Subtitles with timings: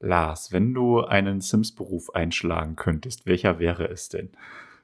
[0.00, 4.30] Lars, wenn du einen Sims-Beruf einschlagen könntest, welcher wäre es denn?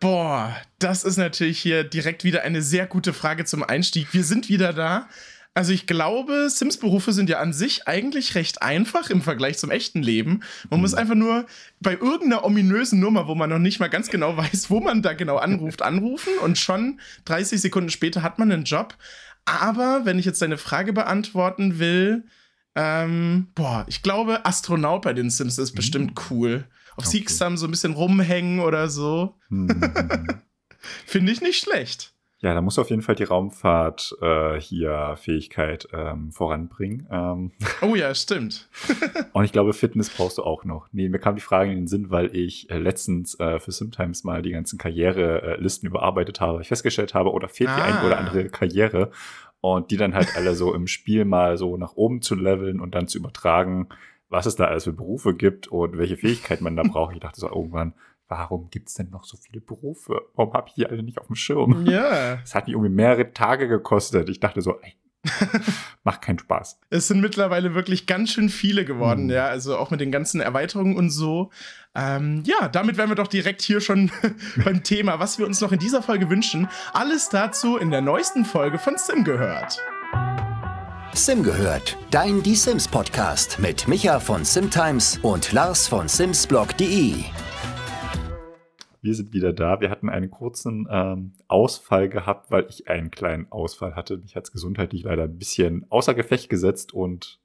[0.00, 4.12] Boah, das ist natürlich hier direkt wieder eine sehr gute Frage zum Einstieg.
[4.12, 5.08] Wir sind wieder da.
[5.56, 10.02] Also ich glaube, Sims-Berufe sind ja an sich eigentlich recht einfach im Vergleich zum echten
[10.02, 10.40] Leben.
[10.68, 10.82] Man mhm.
[10.82, 11.46] muss einfach nur
[11.80, 15.12] bei irgendeiner ominösen Nummer, wo man noch nicht mal ganz genau weiß, wo man da
[15.12, 18.96] genau anruft, anrufen und schon 30 Sekunden später hat man einen Job.
[19.44, 22.24] Aber wenn ich jetzt deine Frage beantworten will,
[22.74, 26.24] ähm, boah, ich glaube, Astronaut bei den Sims ist bestimmt mhm.
[26.30, 26.64] cool.
[26.96, 27.18] Auf okay.
[27.18, 29.34] Siegsam so ein bisschen rumhängen oder so.
[29.48, 29.68] Mhm.
[31.06, 32.14] Finde ich nicht schlecht.
[32.44, 37.08] Ja, da muss auf jeden Fall die Raumfahrt äh, hier Fähigkeit ähm, voranbringen.
[37.10, 37.52] Ähm.
[37.80, 38.68] Oh ja, stimmt.
[39.32, 40.88] und ich glaube, Fitness brauchst du auch noch.
[40.92, 44.24] Nee, mir kam die Frage in den Sinn, weil ich äh, letztens äh, für Simtimes
[44.24, 46.60] mal die ganzen Karrierelisten überarbeitet habe.
[46.60, 47.76] Ich festgestellt habe, oder fehlt ah.
[47.76, 49.10] die eine oder andere Karriere
[49.72, 52.94] und die dann halt alle so im Spiel mal so nach oben zu leveln und
[52.94, 53.88] dann zu übertragen,
[54.28, 57.14] was es da alles für Berufe gibt und welche Fähigkeiten man da braucht.
[57.14, 57.94] Ich dachte so irgendwann,
[58.28, 60.20] warum gibt es denn noch so viele Berufe?
[60.34, 61.86] Warum habe ich die alle nicht auf dem Schirm?
[61.86, 62.42] Ja.
[62.44, 64.28] Es hat mich irgendwie mehrere Tage gekostet.
[64.28, 64.92] Ich dachte so, ey,
[66.04, 66.78] macht keinen Spaß.
[66.90, 69.30] Es sind mittlerweile wirklich ganz schön viele geworden, mhm.
[69.30, 69.46] ja.
[69.46, 71.50] Also auch mit den ganzen Erweiterungen und so.
[71.94, 74.10] Ähm, ja, damit wären wir doch direkt hier schon
[74.64, 76.68] beim Thema, was wir uns noch in dieser Folge wünschen.
[76.92, 79.80] Alles dazu in der neuesten Folge von Sim gehört.
[81.14, 87.24] Sim gehört, dein Die Sims Podcast mit Micha von Simtimes und Lars von Simsblog.de.
[89.04, 89.82] Wir sind wieder da.
[89.82, 94.16] Wir hatten einen kurzen ähm, Ausfall gehabt, weil ich einen kleinen Ausfall hatte.
[94.16, 97.38] Mich hat es gesundheitlich leider ein bisschen außer Gefecht gesetzt und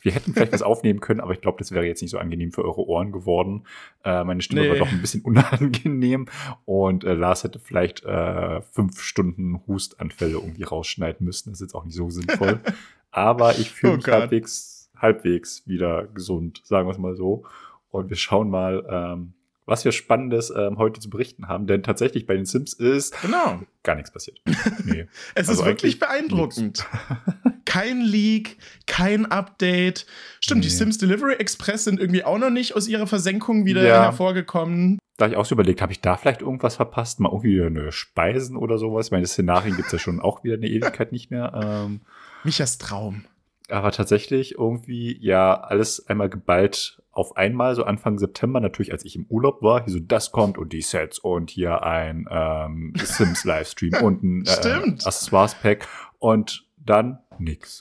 [0.00, 2.52] wir hätten vielleicht was aufnehmen können, aber ich glaube, das wäre jetzt nicht so angenehm
[2.52, 3.66] für eure Ohren geworden.
[4.02, 4.70] Äh, meine Stimme nee.
[4.70, 6.24] war doch ein bisschen unangenehm
[6.64, 11.50] und äh, Lars hätte vielleicht äh, fünf Stunden Hustanfälle irgendwie rausschneiden müssen.
[11.50, 12.60] Das ist jetzt auch nicht so sinnvoll.
[13.10, 17.44] aber ich fühle oh mich halbwegs, halbwegs wieder gesund, sagen wir es mal so.
[17.90, 19.34] Und wir schauen mal, ähm,
[19.66, 21.66] was wir Spannendes ähm, heute zu berichten haben.
[21.66, 23.60] Denn tatsächlich bei den Sims ist genau.
[23.82, 24.40] gar nichts passiert.
[24.84, 25.06] Nee.
[25.34, 26.86] es also ist wirklich beeindruckend.
[27.64, 30.06] kein Leak, kein Update.
[30.40, 30.66] Stimmt, nee.
[30.66, 34.02] die Sims Delivery Express sind irgendwie auch noch nicht aus ihrer Versenkung wieder ja.
[34.02, 34.98] hervorgekommen.
[35.16, 37.20] Da ich auch so überlegt, habe ich da vielleicht irgendwas verpasst?
[37.20, 39.06] Mal irgendwie eine Speisen oder sowas?
[39.06, 41.52] Ich meine, Szenarien gibt es ja schon auch wieder eine Ewigkeit nicht mehr.
[41.86, 42.00] Ähm,
[42.42, 43.24] Michas Traum.
[43.68, 49.16] Aber tatsächlich irgendwie, ja, alles einmal geballt auf einmal, so Anfang September, natürlich, als ich
[49.16, 54.22] im Urlaub war, so, das kommt und die Sets und hier ein ähm, Sims-Livestream und
[54.22, 55.86] ein äh, Accessoires-Pack
[56.18, 57.80] und dann nix.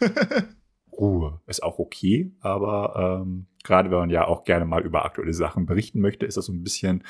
[0.92, 5.34] Ruhe ist auch okay, aber ähm, gerade wenn man ja auch gerne mal über aktuelle
[5.34, 7.04] Sachen berichten möchte, ist das so ein bisschen,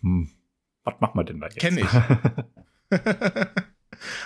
[0.00, 0.30] hm,
[0.84, 1.58] was macht man denn da jetzt?
[1.58, 1.88] Kenn ich.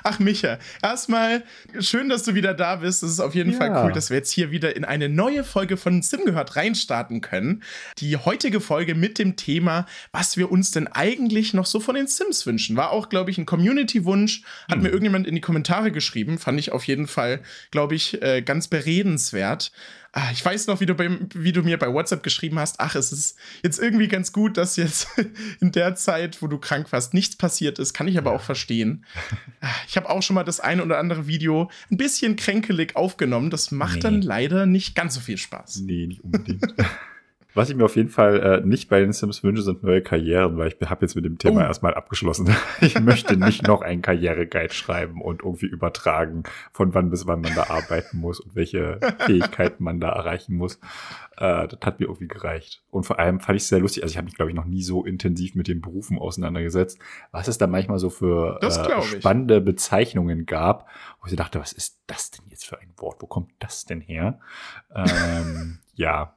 [0.03, 1.45] Ach, Micha, erstmal
[1.81, 3.03] schön, dass du wieder da bist.
[3.03, 3.59] Es ist auf jeden ja.
[3.59, 7.21] Fall cool, dass wir jetzt hier wieder in eine neue Folge von Sim gehört reinstarten
[7.21, 7.63] können.
[7.99, 12.07] Die heutige Folge mit dem Thema, was wir uns denn eigentlich noch so von den
[12.07, 12.77] Sims wünschen.
[12.77, 14.43] War auch, glaube ich, ein Community-Wunsch.
[14.69, 14.83] Hat hm.
[14.83, 16.39] mir irgendjemand in die Kommentare geschrieben.
[16.39, 17.41] Fand ich auf jeden Fall,
[17.71, 19.73] glaube ich, äh, ganz beredenswert.
[20.17, 22.95] Ah, ich weiß noch, wie du, bei, wie du mir bei WhatsApp geschrieben hast, ach,
[22.95, 25.09] es ist jetzt irgendwie ganz gut, dass jetzt
[25.61, 27.95] in der Zeit, wo du krank warst, nichts passiert ist.
[27.95, 29.05] Kann ich aber auch verstehen.
[29.61, 33.49] Ah, ich habe auch schon mal das eine oder andere Video ein bisschen kränkelig aufgenommen.
[33.49, 34.01] Das macht nee.
[34.01, 35.81] dann leider nicht ganz so viel Spaß.
[35.81, 36.75] Nee, nicht unbedingt.
[37.55, 40.59] Was ich mir auf jeden Fall äh, nicht bei den Sims wünsche, sind neue Karrieren,
[40.59, 41.65] weil ich habe jetzt mit dem Thema oh.
[41.65, 42.55] erstmal abgeschlossen.
[42.81, 47.55] ich möchte nicht noch einen Karriereguide schreiben und irgendwie übertragen, von wann bis wann man
[47.55, 50.81] da arbeiten muss und welche Fähigkeiten man da erreichen muss.
[51.37, 52.83] Äh, das hat mir irgendwie gereicht.
[52.91, 54.03] Und vor allem fand ich es sehr lustig.
[54.03, 56.99] Also ich habe mich, glaube ich, noch nie so intensiv mit den Berufen auseinandergesetzt,
[57.31, 60.89] was es da manchmal so für äh, spannende Bezeichnungen gab,
[61.21, 63.23] wo ich dachte, was ist das denn jetzt für ein Wort?
[63.23, 64.41] Wo kommt das denn her?
[64.95, 66.37] Ähm, ja.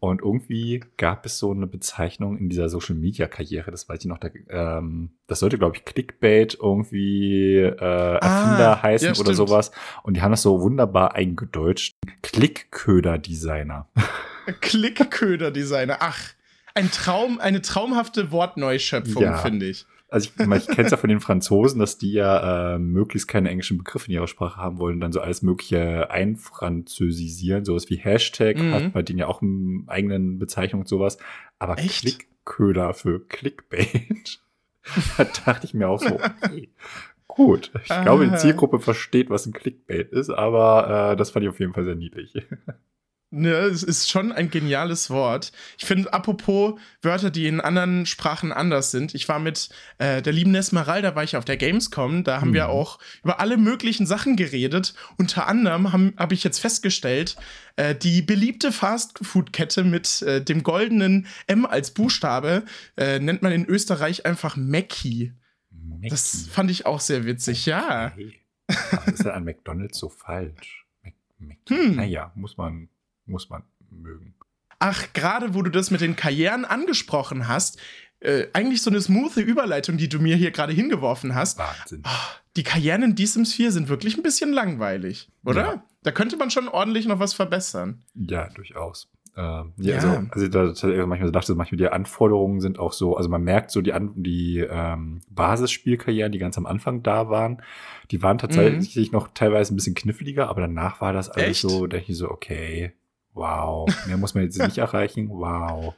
[0.00, 4.06] Und irgendwie gab es so eine Bezeichnung in dieser Social Media Karriere, das weiß ich
[4.06, 9.34] noch, da, ähm, das sollte, glaube ich, Clickbait irgendwie äh, Erfinder ah, heißen ja, oder
[9.34, 9.70] sowas.
[10.02, 11.94] Und die haben das so wunderbar eingedeutscht.
[12.22, 13.88] Klickköder-Designer.
[14.60, 16.18] Klickköder-Designer, ach.
[16.74, 19.36] Ein Traum, eine traumhafte Wortneuschöpfung, ja.
[19.38, 19.86] finde ich.
[20.12, 23.48] Also ich, ich kenne es ja von den Franzosen, dass die ja äh, möglichst keine
[23.48, 28.58] englischen Begriffe in ihrer Sprache haben wollen, dann so alles mögliche einfranzösisieren, sowas wie Hashtag
[28.58, 28.72] mhm.
[28.74, 31.16] hat bei denen ja auch eine eigenen Bezeichnung und sowas.
[31.58, 32.02] Aber Echt?
[32.02, 34.42] Klickköder für Clickbait,
[35.16, 36.68] da dachte ich mir auch so, okay,
[37.26, 37.72] gut.
[37.82, 41.58] Ich glaube, die Zielgruppe versteht, was ein Clickbait ist, aber äh, das fand ich auf
[41.58, 42.34] jeden Fall sehr niedlich.
[43.34, 45.52] Ne, es ist schon ein geniales Wort.
[45.78, 49.14] Ich finde, apropos Wörter, die in anderen Sprachen anders sind.
[49.14, 52.24] Ich war mit äh, der lieben Nesmeralda, war ich auf der Gamescom.
[52.24, 52.54] Da haben mhm.
[52.54, 54.92] wir auch über alle möglichen Sachen geredet.
[55.16, 57.36] Unter anderem habe hab ich jetzt festgestellt,
[57.76, 62.66] äh, die beliebte Fastfood-Kette mit äh, dem goldenen M als Buchstabe
[62.98, 65.32] äh, nennt man in Österreich einfach Mackie.
[65.70, 66.10] Mackie.
[66.10, 68.12] Das fand ich auch sehr witzig, ja.
[68.66, 70.84] Was ist ja an McDonalds so falsch?
[71.02, 71.96] Mac, Mac hm.
[71.96, 72.90] Naja, muss man
[73.32, 74.34] muss man mögen.
[74.78, 77.80] Ach, gerade wo du das mit den Karrieren angesprochen hast,
[78.20, 81.58] äh, eigentlich so eine smooth Überleitung, die du mir hier gerade hingeworfen hast.
[81.58, 82.02] Wahnsinn.
[82.06, 85.62] Oh, die Karrieren in D-Sims 4 sind wirklich ein bisschen langweilig, oder?
[85.62, 85.84] Ja.
[86.02, 88.02] Da könnte man schon ordentlich noch was verbessern.
[88.14, 89.08] Ja, durchaus.
[89.34, 93.30] Ähm, ja, ja, Also, also da manchmal dachte, manchmal die Anforderungen sind auch so, also
[93.30, 97.62] man merkt so die, An die ähm, Basisspielkarrieren, die ganz am Anfang da waren,
[98.10, 99.16] die waren tatsächlich mhm.
[99.16, 101.60] noch teilweise ein bisschen kniffliger, aber danach war das alles Echt?
[101.62, 102.92] so, denke ich so, okay,
[103.34, 103.88] Wow.
[104.06, 105.28] Mehr muss man jetzt nicht erreichen.
[105.28, 105.94] Wow.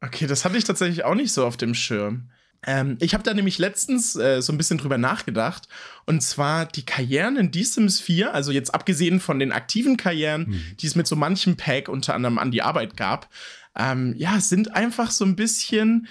[0.00, 2.30] okay, das hatte ich tatsächlich auch nicht so auf dem Schirm.
[2.64, 5.68] Ähm, ich habe da nämlich letztens äh, so ein bisschen drüber nachgedacht.
[6.06, 10.46] Und zwar die Karrieren in The Sims 4, also jetzt abgesehen von den aktiven Karrieren,
[10.46, 10.62] hm.
[10.78, 13.28] die es mit so manchem Pack unter anderem an die Arbeit gab,
[13.76, 16.06] ähm, ja, sind einfach so ein bisschen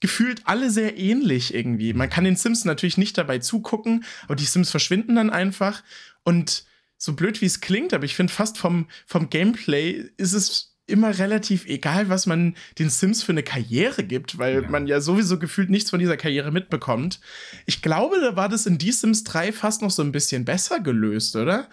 [0.00, 1.94] gefühlt alle sehr ähnlich irgendwie.
[1.94, 5.82] Man kann den Sims natürlich nicht dabei zugucken, aber die Sims verschwinden dann einfach.
[6.22, 6.64] Und
[6.98, 11.18] so blöd wie es klingt, aber ich finde fast vom, vom Gameplay ist es immer
[11.18, 14.70] relativ egal, was man den Sims für eine Karriere gibt, weil ja.
[14.70, 17.20] man ja sowieso gefühlt nichts von dieser Karriere mitbekommt.
[17.66, 20.80] Ich glaube, da war das in Die Sims 3 fast noch so ein bisschen besser
[20.80, 21.68] gelöst, oder?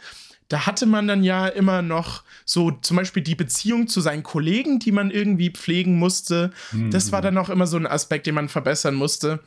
[0.50, 4.80] Da hatte man dann ja immer noch so zum Beispiel die Beziehung zu seinen Kollegen,
[4.80, 6.52] die man irgendwie pflegen musste.
[6.72, 6.92] Mhm.
[6.92, 7.25] Das war mhm.
[7.25, 9.40] dann auch immer so ein Aspekt, den man verbessern musste.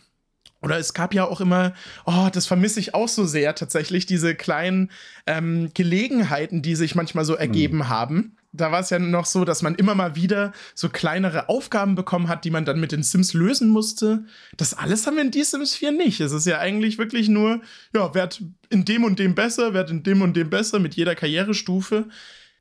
[0.67, 1.75] Oder es gab ja auch immer,
[2.07, 4.91] oh, das vermisse ich auch so sehr tatsächlich, diese kleinen
[5.25, 7.89] ähm, Gelegenheiten, die sich manchmal so ergeben mhm.
[7.89, 8.37] haben.
[8.53, 12.27] Da war es ja noch so, dass man immer mal wieder so kleinere Aufgaben bekommen
[12.27, 14.25] hat, die man dann mit den Sims lösen musste.
[14.57, 16.21] Das alles haben wir in die Sims 4 nicht.
[16.21, 17.61] Es ist ja eigentlich wirklich nur,
[17.95, 21.15] ja, werd in dem und dem besser, werd in dem und dem besser mit jeder
[21.15, 22.09] Karrierestufe.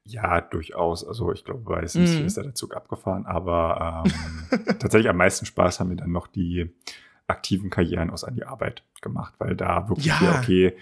[0.03, 1.03] Ja, durchaus.
[1.03, 2.25] Also ich glaube, bei Sims 4 mhm.
[2.27, 6.69] ist der Zug abgefahren, aber ähm, tatsächlich am meisten Spaß haben wir dann noch die
[7.27, 10.39] aktiven Karrieren aus an die Arbeit gemacht, weil da wirklich, ja.
[10.39, 10.75] okay,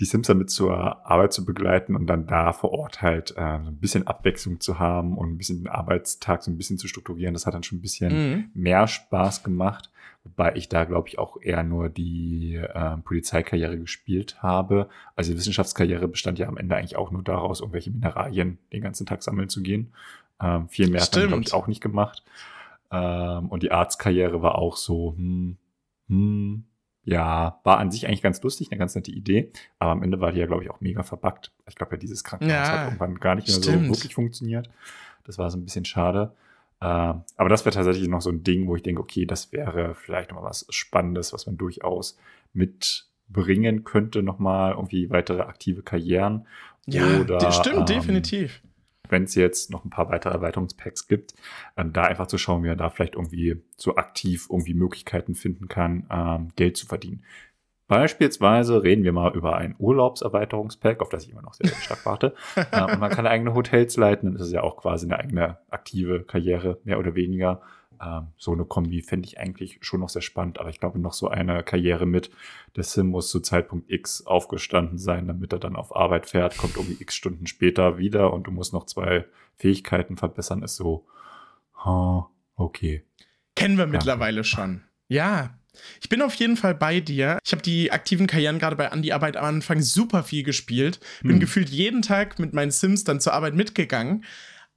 [0.00, 3.78] die Sims damit zur Arbeit zu begleiten und dann da vor Ort halt äh, ein
[3.78, 7.46] bisschen Abwechslung zu haben und ein bisschen den Arbeitstag so ein bisschen zu strukturieren, das
[7.46, 8.50] hat dann schon ein bisschen mhm.
[8.54, 9.90] mehr Spaß gemacht.
[10.24, 14.88] Wobei ich da, glaube ich, auch eher nur die äh, Polizeikarriere gespielt habe.
[15.16, 19.06] Also die Wissenschaftskarriere bestand ja am Ende eigentlich auch nur daraus, irgendwelche Mineralien den ganzen
[19.06, 19.92] Tag sammeln zu gehen.
[20.40, 22.22] Ähm, viel mehr hat man, glaube ich, auch nicht gemacht.
[22.90, 25.56] Ähm, und die Arztkarriere war auch so, hm,
[26.08, 26.64] hm,
[27.04, 30.32] ja, war an sich eigentlich ganz lustig, eine ganz nette Idee, aber am Ende war
[30.32, 31.52] die ja, glaube ich, auch mega verbuggt.
[31.66, 33.86] Ich glaube ja, dieses Krankenhaus ja, hat irgendwann gar nicht mehr stimmt.
[33.86, 34.68] so wirklich funktioniert.
[35.24, 36.34] Das war so ein bisschen schade.
[36.80, 39.94] Äh, aber das wäre tatsächlich noch so ein Ding, wo ich denke, okay, das wäre
[39.94, 42.18] vielleicht noch mal was Spannendes, was man durchaus
[42.52, 46.46] mitbringen könnte, nochmal irgendwie weitere aktive Karrieren.
[46.86, 48.62] Ja, Oder, stimmt, ähm, definitiv
[49.10, 51.34] wenn es jetzt noch ein paar weitere Erweiterungspacks gibt,
[51.76, 55.68] ähm, da einfach zu schauen, wie er da vielleicht irgendwie so aktiv irgendwie Möglichkeiten finden
[55.68, 57.24] kann, ähm, Geld zu verdienen.
[57.88, 62.04] Beispielsweise reden wir mal über ein Urlaubserweiterungspack, auf das ich immer noch sehr, sehr stark
[62.04, 62.34] warte.
[62.70, 65.58] äh, und man kann eigene Hotels leiten, dann ist es ja auch quasi eine eigene
[65.70, 67.62] aktive Karriere, mehr oder weniger.
[68.00, 71.12] Ähm, so eine Kombi fände ich eigentlich schon noch sehr spannend, aber ich glaube noch
[71.12, 72.30] so eine Karriere mit,
[72.76, 76.76] der Sim muss zu Zeitpunkt X aufgestanden sein, damit er dann auf Arbeit fährt, kommt
[76.76, 79.24] irgendwie x Stunden später wieder und du musst noch zwei
[79.56, 81.06] Fähigkeiten verbessern, ist so,
[81.84, 82.24] oh,
[82.56, 83.04] okay.
[83.56, 83.90] Kennen wir ja.
[83.90, 84.82] mittlerweile schon.
[85.08, 85.58] Ja,
[86.00, 87.38] ich bin auf jeden Fall bei dir.
[87.44, 91.00] Ich habe die aktiven Karrieren gerade bei Andi Arbeit am Anfang super viel gespielt.
[91.22, 91.40] Bin hm.
[91.40, 94.24] gefühlt jeden Tag mit meinen Sims dann zur Arbeit mitgegangen.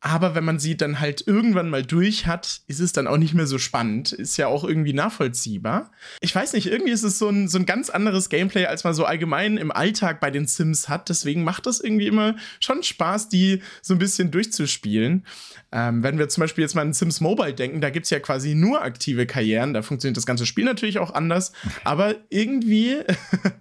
[0.04, 3.36] Aber wenn man sie dann halt irgendwann mal durch hat, ist es dann auch nicht
[3.36, 4.12] mehr so spannend.
[4.12, 5.92] Ist ja auch irgendwie nachvollziehbar.
[6.22, 8.96] Ich weiß nicht, irgendwie ist es so ein, so ein ganz anderes Gameplay, als man
[8.96, 11.10] so allgemein im Alltag bei den Sims hat.
[11.10, 15.24] Deswegen macht das irgendwie immer schon Spaß, die so ein bisschen durchzuspielen.
[15.72, 18.20] Ähm, wenn wir zum Beispiel jetzt mal an Sims Mobile denken, da gibt es ja
[18.20, 19.76] quasi nur aktive Karrieren.
[19.76, 21.52] Da funktioniert das ganze Spiel natürlich auch anders.
[21.84, 22.98] Aber irgendwie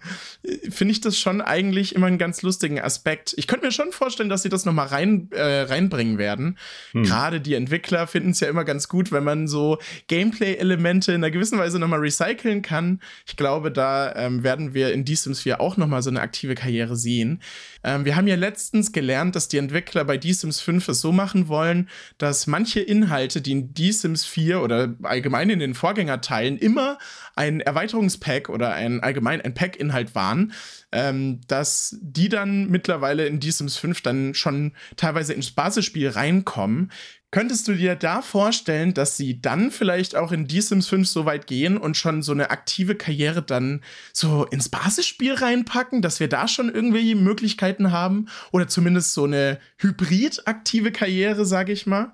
[0.70, 3.34] finde ich das schon eigentlich immer einen ganz lustigen Aspekt.
[3.36, 6.56] Ich könnte mir schon vorstellen, dass sie das nochmal rein, äh, reinbringen werden werden.
[6.92, 7.02] Hm.
[7.02, 11.30] Gerade die Entwickler finden es ja immer ganz gut, wenn man so Gameplay-Elemente in einer
[11.30, 13.00] gewissen Weise nochmal recyceln kann.
[13.26, 16.96] Ich glaube, da ähm, werden wir in D-Sims 4 auch nochmal so eine aktive Karriere
[16.96, 17.40] sehen.
[17.82, 21.48] Ähm, wir haben ja letztens gelernt, dass die Entwickler bei D-Sims 5 es so machen
[21.48, 26.98] wollen, dass manche Inhalte, die in D-Sims 4 oder allgemein in den Vorgängerteilen immer
[27.36, 30.52] ein Erweiterungspack oder ein allgemein ein Pack-Inhalt waren,
[30.92, 36.90] ähm, dass die dann mittlerweile in Die Sims 5 dann schon teilweise ins Basisspiel reinkommen.
[37.32, 41.26] Könntest du dir da vorstellen, dass sie dann vielleicht auch in Die Sims 5 so
[41.26, 43.82] weit gehen und schon so eine aktive Karriere dann
[44.12, 48.26] so ins Basisspiel reinpacken, dass wir da schon irgendwie Möglichkeiten haben?
[48.50, 52.12] Oder zumindest so eine hybrid-aktive Karriere, sage ich mal?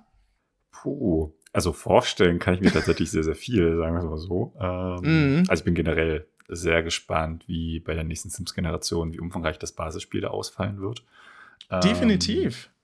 [0.71, 1.33] Puh.
[1.51, 4.55] Also vorstellen kann ich mir tatsächlich sehr, sehr viel, sagen wir es mal so.
[4.61, 5.45] Ähm, mhm.
[5.49, 10.21] Also ich bin generell sehr gespannt, wie bei der nächsten Sims-Generation, wie umfangreich das Basisspiel
[10.21, 11.05] da ausfallen wird.
[11.83, 12.67] Definitiv.
[12.67, 12.76] Ähm,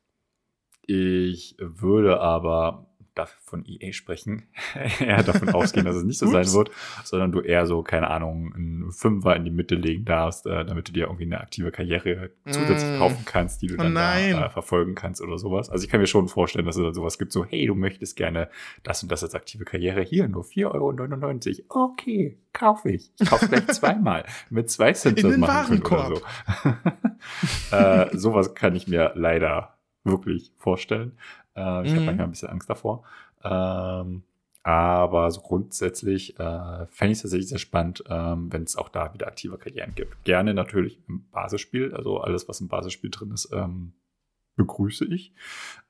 [0.87, 4.45] ich würde aber darf von EA sprechen,
[5.01, 6.71] eher davon ausgehen, dass es nicht so sein wird,
[7.05, 10.89] sondern du eher so, keine Ahnung, einen Fünfer in die Mitte legen darfst, äh, damit
[10.89, 12.99] du dir irgendwie eine aktive Karriere zusätzlich mm.
[12.99, 15.69] kaufen kannst, die du dann oh da, äh, verfolgen kannst oder sowas.
[15.69, 18.17] Also ich kann mir schon vorstellen, dass es da sowas gibt, so, hey, du möchtest
[18.17, 18.49] gerne
[18.83, 21.93] das und das als aktive Karriere, hier nur 4,99 Euro.
[21.93, 23.11] Okay, kaufe ich.
[23.19, 24.25] Ich kaufe gleich zweimal.
[24.49, 26.21] Mit zwei Cent das machen können oder
[27.71, 27.77] so.
[27.77, 29.75] äh, sowas kann ich mir leider
[30.05, 31.13] wirklich vorstellen.
[31.57, 31.97] Äh, ich mhm.
[31.97, 33.05] habe manchmal ein bisschen Angst davor.
[33.45, 34.23] Ähm,
[34.65, 39.13] aber so grundsätzlich äh, fände ich es tatsächlich sehr spannend, ähm, wenn es auch da
[39.13, 40.25] wieder aktive Karrieren gibt.
[40.25, 43.93] Gerne natürlich im Basisspiel, also alles, was im Basisspiel drin ist, ähm,
[44.57, 45.33] begrüße ich.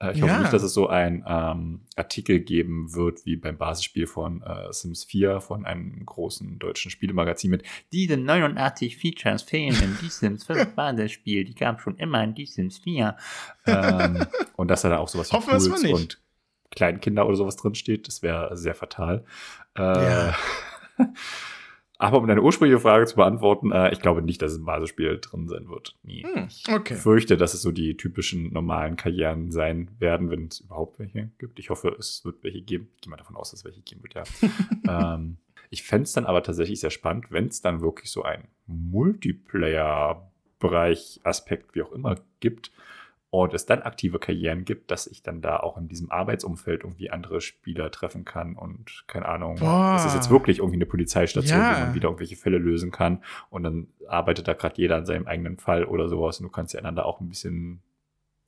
[0.00, 0.28] Äh, ich ja.
[0.28, 4.72] hoffe nicht, dass es so ein ähm, Artikel geben wird wie beim Basisspiel von äh,
[4.72, 10.44] Sims 4 von einem großen deutschen Spielemagazin mit diese 89 Features fehlen in die Sims
[10.44, 13.16] 5 Basisspiel, die gab es schon immer in die Sims 4.
[13.66, 14.26] ähm,
[14.56, 16.20] und dass da auch sowas wie Tools und
[16.70, 19.24] Kleinkinder oder sowas drin steht, das wäre sehr fatal.
[19.76, 20.36] Äh, ja.
[22.02, 25.20] Aber um deine ursprüngliche Frage zu beantworten, äh, ich glaube nicht, dass es ein Basisspiel
[25.20, 25.96] drin sein wird.
[26.02, 26.24] Nie.
[26.24, 26.94] Hm, okay.
[26.94, 31.30] Ich fürchte, dass es so die typischen normalen Karrieren sein werden, wenn es überhaupt welche
[31.38, 31.60] gibt.
[31.60, 32.88] Ich hoffe, es wird welche geben.
[32.96, 34.24] Ich gehe mal davon aus, dass es welche geben wird, ja.
[35.14, 35.36] ähm,
[35.70, 41.20] ich fände es dann aber tatsächlich sehr spannend, wenn es dann wirklich so ein Multiplayer-Bereich,
[41.22, 42.72] Aspekt, wie auch immer gibt,
[43.32, 47.10] und es dann aktive Karrieren gibt, dass ich dann da auch in diesem Arbeitsumfeld irgendwie
[47.10, 49.54] andere Spieler treffen kann und keine Ahnung,
[49.96, 51.74] es ist jetzt wirklich irgendwie eine Polizeistation, ja.
[51.74, 55.26] wo man wieder irgendwelche Fälle lösen kann und dann arbeitet da gerade jeder an seinem
[55.26, 57.80] eigenen Fall oder sowas und du kannst ja einander auch ein bisschen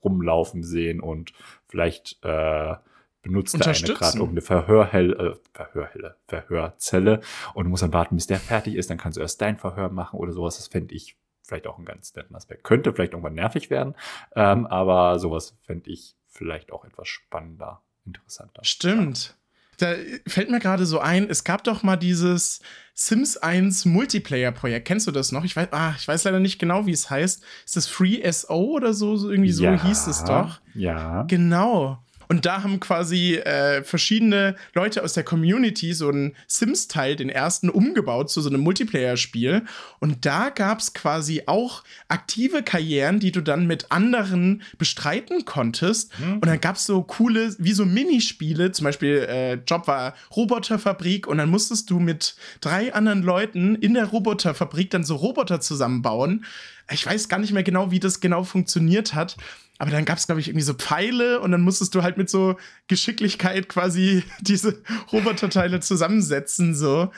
[0.04, 1.32] rumlaufen sehen und
[1.66, 2.74] vielleicht äh,
[3.22, 7.20] benutzt der eine gerade irgendeine Verhörhelle, äh, Verhörhelle, Verhörzelle
[7.54, 9.88] und du musst dann warten, bis der fertig ist, dann kannst du erst dein Verhör
[9.88, 10.58] machen oder sowas.
[10.58, 12.64] Das fände ich vielleicht auch ein ganz netten Aspekt.
[12.64, 13.94] Könnte vielleicht irgendwann nervig werden,
[14.34, 18.64] ähm, aber sowas fände ich vielleicht auch etwas spannender, interessanter.
[18.64, 19.36] Stimmt.
[19.78, 19.94] Da
[20.26, 22.60] fällt mir gerade so ein, es gab doch mal dieses
[22.94, 24.86] Sims 1 Multiplayer-Projekt.
[24.86, 25.44] Kennst du das noch?
[25.44, 27.42] Ich weiß, ah, ich weiß leider nicht genau, wie es heißt.
[27.64, 29.28] Ist das Free SO oder so?
[29.28, 30.60] Irgendwie so ja, hieß es doch.
[30.74, 31.22] Ja.
[31.24, 32.03] Genau.
[32.28, 37.68] Und da haben quasi äh, verschiedene Leute aus der Community so einen Sims-Teil, den ersten,
[37.68, 39.62] umgebaut zu so einem Multiplayer-Spiel.
[40.00, 46.18] Und da gab es quasi auch aktive Karrieren, die du dann mit anderen bestreiten konntest.
[46.18, 46.34] Mhm.
[46.34, 51.26] Und dann gab es so coole, wie so Minispiele, zum Beispiel äh, Job war Roboterfabrik
[51.26, 56.44] und dann musstest du mit drei anderen Leuten in der Roboterfabrik dann so Roboter zusammenbauen.
[56.90, 59.36] Ich weiß gar nicht mehr genau, wie das genau funktioniert hat.
[59.78, 62.30] Aber dann gab es, glaube ich, irgendwie so Pfeile und dann musstest du halt mit
[62.30, 67.10] so Geschicklichkeit quasi diese Roboterteile zusammensetzen, so.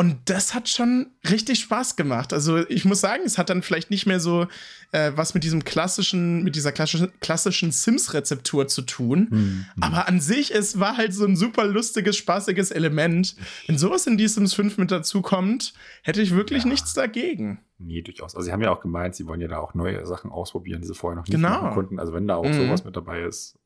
[0.00, 2.32] Und das hat schon richtig Spaß gemacht.
[2.32, 4.46] Also ich muss sagen, es hat dann vielleicht nicht mehr so
[4.92, 9.28] äh, was mit diesem klassischen, mit dieser klassischen, klassischen Sims-Rezeptur zu tun.
[9.30, 9.66] Mhm.
[9.82, 13.36] Aber an sich, es war halt so ein super lustiges, spaßiges Element.
[13.66, 16.70] Wenn sowas in die Sims 5 mit dazu kommt, hätte ich wirklich ja.
[16.70, 17.60] nichts dagegen.
[17.76, 18.34] Nee, durchaus.
[18.34, 20.88] Also sie haben ja auch gemeint, sie wollen ja da auch neue Sachen ausprobieren, die
[20.88, 21.50] sie vorher noch nicht genau.
[21.50, 22.00] machen konnten.
[22.00, 22.54] Also wenn da auch mhm.
[22.54, 23.58] sowas mit dabei ist,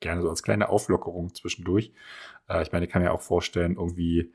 [0.00, 1.92] gerne so als kleine Auflockerung zwischendurch.
[2.48, 4.32] Äh, ich meine, ich kann mir auch vorstellen, irgendwie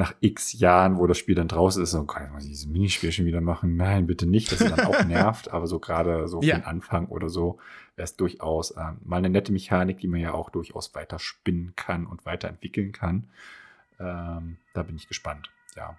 [0.00, 3.26] nach x Jahren, wo das Spiel dann draußen ist, so kann ich dieses Minispiel schon
[3.26, 3.76] wieder machen.
[3.76, 6.56] Nein, bitte nicht, dass es dann auch nervt, aber so gerade so ja.
[6.56, 7.58] für den Anfang oder so
[7.96, 11.74] wäre es durchaus äh, mal eine nette Mechanik, die man ja auch durchaus weiter spinnen
[11.76, 13.28] kann und weiterentwickeln kann.
[14.00, 15.96] Ähm, da bin ich gespannt, ja.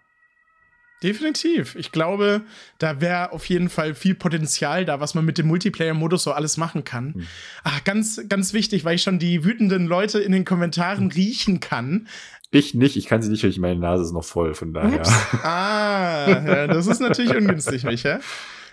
[1.04, 1.76] Definitiv.
[1.76, 2.42] Ich glaube,
[2.78, 6.58] da wäre auf jeden Fall viel Potenzial da, was man mit dem Multiplayer-Modus so alles
[6.58, 7.16] machen kann.
[7.16, 7.28] Hm.
[7.64, 12.08] Ach, ganz, ganz wichtig, weil ich schon die wütenden Leute in den Kommentaren riechen kann.
[12.54, 15.00] Ich nicht, ich kann sie nicht, weil meine Nase ist noch voll, von daher.
[15.00, 15.10] Ups.
[15.44, 18.20] Ah, ja, das ist natürlich ungünstig, Micha.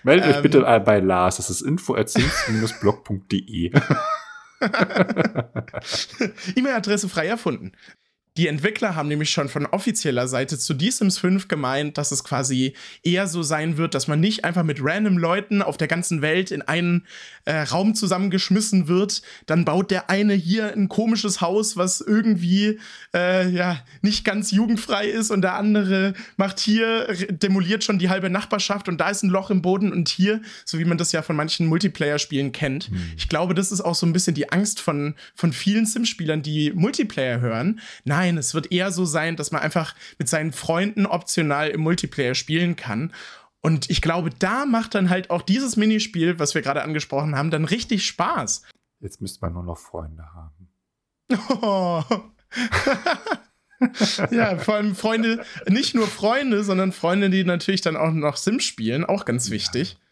[0.03, 2.11] Meldet ähm, euch bitte bei Lars, das ist info.blog.de.
[6.57, 7.71] E-Mail-Adresse frei erfunden.
[8.38, 12.23] Die Entwickler haben nämlich schon von offizieller Seite zu The Sims 5 gemeint, dass es
[12.23, 16.23] quasi eher so sein wird, dass man nicht einfach mit random Leuten auf der ganzen
[16.23, 17.04] Welt in einen
[17.47, 19.23] äh, Raum zusammengeschmissen wird.
[19.47, 22.78] Dann baut der eine hier ein komisches Haus, was irgendwie
[23.12, 28.30] äh, ja nicht ganz jugendfrei ist und der andere macht hier, demoliert schon die halbe
[28.30, 31.23] Nachbarschaft und da ist ein Loch im Boden und hier, so wie man das ja
[31.23, 32.85] von manchen Multiplayer-Spielen kennt.
[32.85, 33.12] Hm.
[33.16, 36.71] Ich glaube, das ist auch so ein bisschen die Angst von, von vielen Sim-Spielern, die
[36.73, 37.80] Multiplayer hören.
[38.04, 42.35] Nein, es wird eher so sein, dass man einfach mit seinen Freunden optional im Multiplayer
[42.35, 43.13] spielen kann.
[43.61, 47.51] Und ich glaube, da macht dann halt auch dieses Minispiel, was wir gerade angesprochen haben,
[47.51, 48.63] dann richtig Spaß.
[49.01, 50.69] Jetzt müsste man nur noch Freunde haben.
[51.61, 52.03] Oh.
[54.31, 58.61] ja, vor allem Freunde, nicht nur Freunde, sondern Freunde, die natürlich dann auch noch Sim
[58.61, 59.93] spielen, auch ganz wichtig.
[59.93, 60.08] Ja.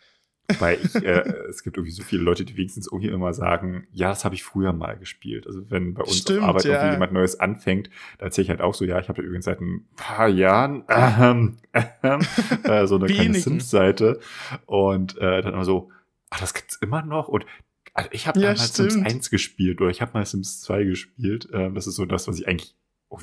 [0.58, 4.08] Weil ich, äh, es gibt irgendwie so viele Leute, die wenigstens irgendwie immer sagen, ja,
[4.08, 5.46] das habe ich früher mal gespielt.
[5.46, 6.74] Also wenn bei uns Stimmt, auf Arbeit ja.
[6.74, 9.60] irgendwie jemand Neues anfängt, da erzähle ich halt auch so, ja, ich habe übrigens seit
[9.60, 11.56] ein paar Jahren ähm,
[12.02, 12.20] ähm,
[12.64, 14.20] äh, so eine kleine Sims-Seite
[14.66, 15.90] und äh, dann immer so,
[16.30, 17.46] ach, das gibt's immer noch und
[17.94, 18.92] also ich habe ja, damals stimmt.
[18.92, 21.48] Sims 1 gespielt oder ich habe mal Sims 2 gespielt.
[21.52, 22.76] Ähm, das ist so das, was ich eigentlich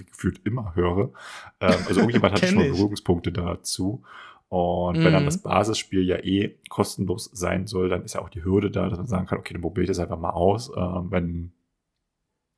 [0.10, 1.14] gefühlt immer höre.
[1.60, 4.04] Ähm, also irgendjemand hat schon Berührungspunkte dazu.
[4.54, 5.04] Und mhm.
[5.04, 5.50] wenn dann das mhm.
[5.50, 9.08] Basisspiel ja eh kostenlos sein soll, dann ist ja auch die Hürde da, dass man
[9.08, 10.72] sagen kann, okay, dann probiere ich das einfach mal aus.
[10.78, 11.54] Ähm, wenn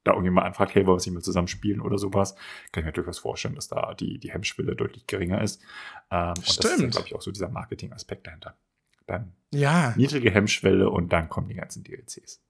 [0.04, 2.36] da irgendjemand anfragt, hey, wollen wir nicht mal zusammen spielen oder sowas,
[2.74, 5.62] kann ich mir durchaus vorstellen, dass da die, die Hemmschwelle deutlich geringer ist.
[6.12, 8.58] Ähm, und das ist, glaube ich, auch so dieser Marketing-Aspekt dahinter.
[9.08, 9.94] Dann ja.
[9.96, 12.44] niedrige Hemmschwelle und dann kommen die ganzen DLCs.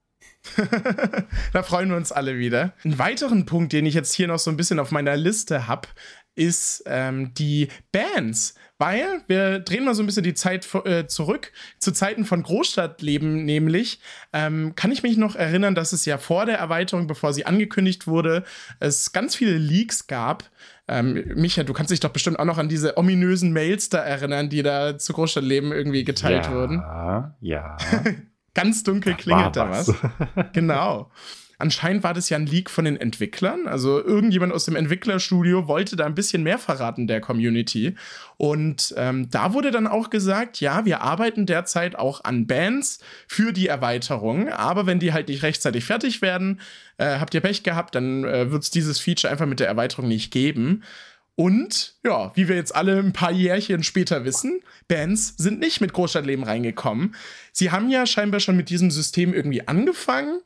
[1.53, 2.73] da freuen wir uns alle wieder.
[2.83, 5.87] Einen weiteren Punkt, den ich jetzt hier noch so ein bisschen auf meiner Liste habe,
[6.36, 8.56] ist ähm, die Bands.
[8.77, 13.46] Weil wir drehen mal so ein bisschen die Zeit äh, zurück zu Zeiten von Großstadtleben,
[13.46, 14.01] nämlich
[14.34, 18.06] ähm, kann ich mich noch erinnern, dass es ja vor der Erweiterung, bevor sie angekündigt
[18.06, 18.44] wurde,
[18.82, 20.44] es ganz viele Leaks gab.
[20.89, 24.50] Ähm, Micha, du kannst dich doch bestimmt auch noch an diese ominösen Mails da erinnern,
[24.50, 26.84] die da zu Großstadtleben irgendwie geteilt ja, wurden.
[27.39, 27.77] Ja.
[28.56, 29.94] ganz dunkel klingelt da was.
[30.54, 31.12] genau.
[31.57, 33.67] Anscheinend war das ja ein Leak von den Entwicklern.
[33.67, 37.95] Also irgendjemand aus dem Entwicklerstudio wollte da ein bisschen mehr verraten der Community.
[38.38, 43.53] Und ähm, da wurde dann auch gesagt, ja, wir arbeiten derzeit auch an Bands für
[43.53, 44.50] die Erweiterung.
[44.50, 46.59] Aber wenn die halt nicht rechtzeitig fertig werden,
[46.97, 50.07] äh, habt ihr Pech gehabt, dann äh, wird es dieses Feature einfach mit der Erweiterung
[50.07, 50.83] nicht geben.
[51.35, 55.91] Und ja, wie wir jetzt alle ein paar Jährchen später wissen, Bands sind nicht mit
[55.91, 57.13] Großstadtleben reingekommen.
[57.51, 60.39] Sie haben ja scheinbar schon mit diesem System irgendwie angefangen.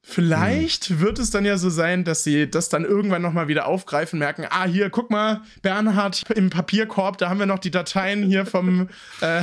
[0.00, 1.00] Vielleicht hm.
[1.00, 4.46] wird es dann ja so sein, dass sie das dann irgendwann nochmal wieder aufgreifen, merken,
[4.48, 8.88] ah, hier, guck mal, Bernhard im Papierkorb, da haben wir noch die Dateien hier vom,
[9.20, 9.42] äh,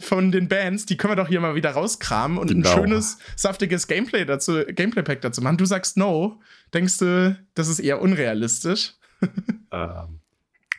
[0.00, 2.68] von den Bands, die können wir doch hier mal wieder rauskramen und genau.
[2.68, 5.58] ein schönes, saftiges Gameplay dazu, Gameplay-Pack dazu machen.
[5.58, 6.40] Du sagst no.
[6.74, 8.94] Denkst du, das ist eher unrealistisch?
[9.70, 10.20] ähm,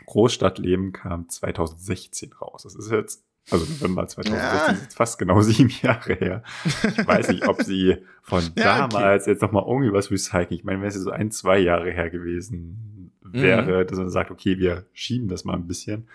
[0.06, 2.64] Großstadtleben kam 2016 raus.
[2.64, 4.72] Das ist jetzt also November 2016 ja.
[4.72, 6.44] ist jetzt fast genau sieben Jahre her.
[6.66, 9.32] Ich weiß nicht, ob sie von ja, damals okay.
[9.32, 10.48] jetzt nochmal irgendwie was recyceln.
[10.60, 13.88] Ich meine, wenn es so ein, zwei Jahre her gewesen wäre, mhm.
[13.88, 16.08] dass man sagt, okay, wir schieben das mal ein bisschen.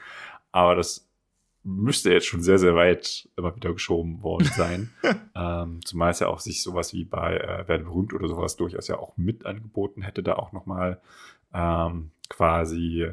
[0.52, 1.08] Aber das
[1.64, 4.90] müsste jetzt schon sehr, sehr weit immer wieder geschoben worden sein.
[5.34, 8.88] ähm, zumal es ja auch sich sowas wie bei äh, Werden berühmt oder sowas durchaus
[8.88, 11.00] ja auch mit angeboten hätte, da auch nochmal
[11.52, 13.12] ähm, quasi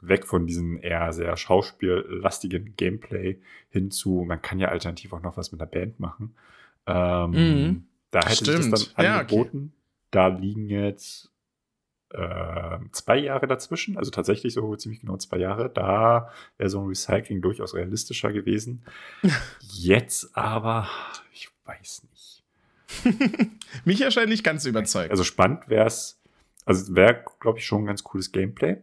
[0.00, 5.36] weg von diesem eher sehr schauspiellastigen Gameplay hin zu, man kann ja alternativ auch noch
[5.36, 6.34] was mit einer Band machen.
[6.86, 7.86] Ähm, mhm.
[8.10, 8.64] Da hätte Stimmt.
[8.64, 9.58] ich das dann angeboten.
[9.58, 9.72] Ja, okay.
[10.10, 11.30] Da liegen jetzt
[12.10, 15.68] äh, zwei Jahre dazwischen, also tatsächlich so ziemlich genau zwei Jahre.
[15.68, 18.82] Da wäre so ein Recycling durchaus realistischer gewesen.
[19.60, 20.88] Jetzt aber,
[21.32, 22.44] ich weiß nicht.
[23.84, 25.10] Mich erscheint nicht ganz überzeugt.
[25.10, 26.22] Also spannend wäre es,
[26.64, 28.78] also wäre, glaube ich, schon ein ganz cooles Gameplay.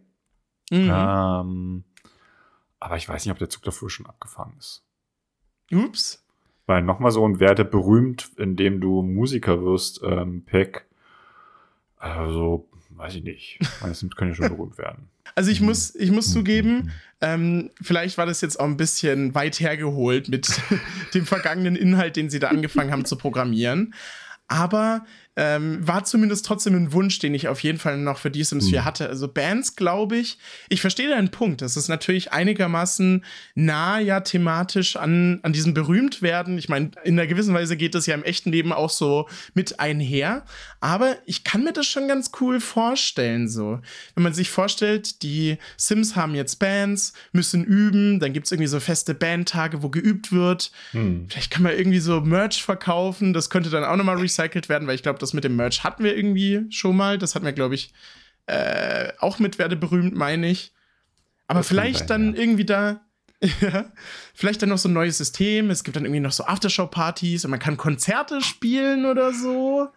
[0.72, 0.92] Mhm.
[0.92, 1.84] Ähm,
[2.80, 4.84] aber ich weiß nicht, ob der Zug dafür schon abgefahren ist.
[5.72, 6.24] Ups.
[6.68, 10.86] Weil nochmal so ein Werte berühmt, indem du Musiker wirst, ähm, Peck.
[11.98, 13.60] Also, weiß ich nicht.
[13.82, 15.10] Meistens können ja schon berühmt werden.
[15.34, 19.60] Also ich muss, ich muss zugeben, ähm, vielleicht war das jetzt auch ein bisschen weit
[19.60, 20.62] hergeholt mit
[21.14, 23.96] dem vergangenen Inhalt, den sie da angefangen haben zu programmieren.
[24.48, 25.04] Aber
[25.38, 28.70] ähm, war zumindest trotzdem ein Wunsch, den ich auf jeden Fall noch für die Sims
[28.70, 28.86] 4 mhm.
[28.86, 29.10] hatte.
[29.10, 30.38] Also Bands, glaube ich,
[30.70, 31.62] ich verstehe deinen Punkt.
[31.62, 36.58] Das ist natürlich einigermaßen nah ja thematisch an, an diesem Berühmtwerden.
[36.58, 39.80] Ich meine, in einer gewissen Weise geht das ja im echten Leben auch so mit
[39.80, 40.46] einher.
[40.80, 43.80] Aber ich kann mir das schon ganz cool vorstellen, so.
[44.14, 48.68] Wenn man sich vorstellt, die Sims haben jetzt Bands, müssen üben, dann gibt es irgendwie
[48.68, 50.72] so feste Bandtage, wo geübt wird.
[50.94, 51.26] Mhm.
[51.28, 53.34] Vielleicht kann man irgendwie so Merch verkaufen.
[53.34, 56.04] Das könnte dann auch nochmal recycelt werden, weil ich glaube, das mit dem Merch hatten
[56.04, 57.18] wir irgendwie schon mal.
[57.18, 57.94] Das hatten wir, glaube ich,
[58.48, 60.72] Äh, auch mit werde berühmt, meine ich.
[61.48, 62.42] Aber das vielleicht sein, dann ja.
[62.42, 63.02] irgendwie da.
[63.62, 63.92] Ja,
[64.34, 65.70] vielleicht dann noch so ein neues System.
[65.70, 69.90] Es gibt dann irgendwie noch so Aftershow-Partys und man kann Konzerte spielen oder so.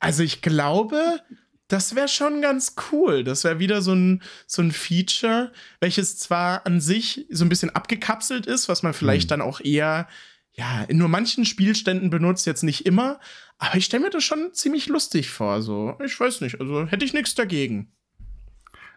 [0.00, 1.20] Also ich glaube,
[1.68, 3.24] das wäre schon ganz cool.
[3.24, 7.70] Das wäre wieder so ein, so ein Feature, welches zwar an sich so ein bisschen
[7.70, 9.28] abgekapselt ist, was man vielleicht hm.
[9.28, 10.08] dann auch eher
[10.54, 13.18] ja, in nur manchen Spielständen benutzt, jetzt nicht immer.
[13.58, 15.62] Aber ich stelle mir das schon ziemlich lustig vor.
[15.62, 17.92] So, ich weiß nicht, also hätte ich nichts dagegen.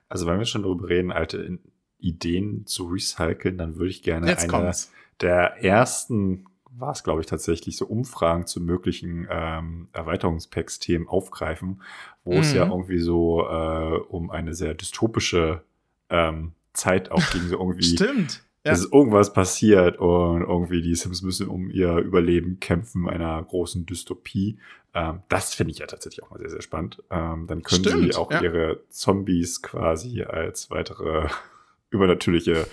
[0.07, 1.59] Also, wenn wir schon darüber reden, alte
[1.99, 4.91] Ideen zu recyceln, dann würde ich gerne jetzt eine kommt's.
[5.19, 6.45] der ersten
[6.79, 11.81] war es, glaube ich, tatsächlich so Umfragen zu möglichen ähm, Erweiterungspacks-Themen aufgreifen,
[12.23, 12.39] wo mhm.
[12.39, 12.71] es ja mhm.
[12.71, 15.63] irgendwie so äh, um eine sehr dystopische
[16.09, 17.83] ähm, Zeit auch ging, so irgendwie.
[17.83, 18.43] Stimmt.
[18.67, 18.73] Ja.
[18.73, 23.85] Es ist irgendwas passiert und irgendwie die Sims müssen um ihr Überleben kämpfen, einer großen
[23.85, 24.59] Dystopie.
[24.93, 27.01] Ähm, das finde ich ja tatsächlich auch mal sehr, sehr spannend.
[27.09, 28.41] Ähm, dann können Stimmt, sie auch ja.
[28.41, 31.29] ihre Zombies quasi als weitere
[31.91, 32.67] übernatürliche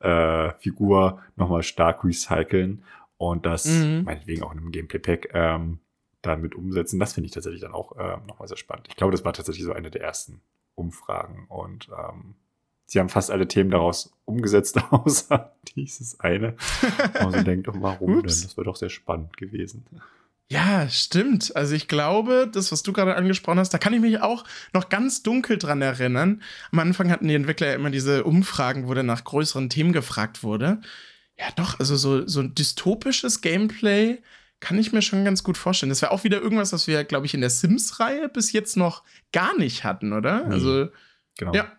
[0.00, 2.84] äh, Figur nochmal stark recyceln
[3.16, 4.02] und das mhm.
[4.04, 5.78] meinetwegen auch in einem Gameplay-Pack ähm,
[6.20, 7.00] dann mit umsetzen.
[7.00, 8.88] Das finde ich tatsächlich dann auch äh, nochmal sehr spannend.
[8.88, 10.42] Ich glaube, das war tatsächlich so eine der ersten
[10.74, 12.34] Umfragen und ähm,
[12.88, 16.56] sie haben fast alle Themen daraus umgesetzt, außer dieses eine.
[17.22, 18.22] Und man denkt, oh, warum denn?
[18.22, 19.84] Das wäre doch sehr spannend gewesen.
[20.50, 21.54] Ja, stimmt.
[21.54, 24.88] Also ich glaube, das, was du gerade angesprochen hast, da kann ich mich auch noch
[24.88, 26.42] ganz dunkel dran erinnern.
[26.72, 30.42] Am Anfang hatten die Entwickler ja immer diese Umfragen, wo dann nach größeren Themen gefragt
[30.42, 30.80] wurde.
[31.38, 34.22] Ja, doch, also so, so ein dystopisches Gameplay
[34.60, 35.90] kann ich mir schon ganz gut vorstellen.
[35.90, 39.04] Das wäre auch wieder irgendwas, was wir, glaube ich, in der Sims-Reihe bis jetzt noch
[39.32, 40.46] gar nicht hatten, oder?
[40.46, 40.52] Mhm.
[40.52, 40.88] Also,
[41.36, 41.52] genau.
[41.52, 41.70] ja.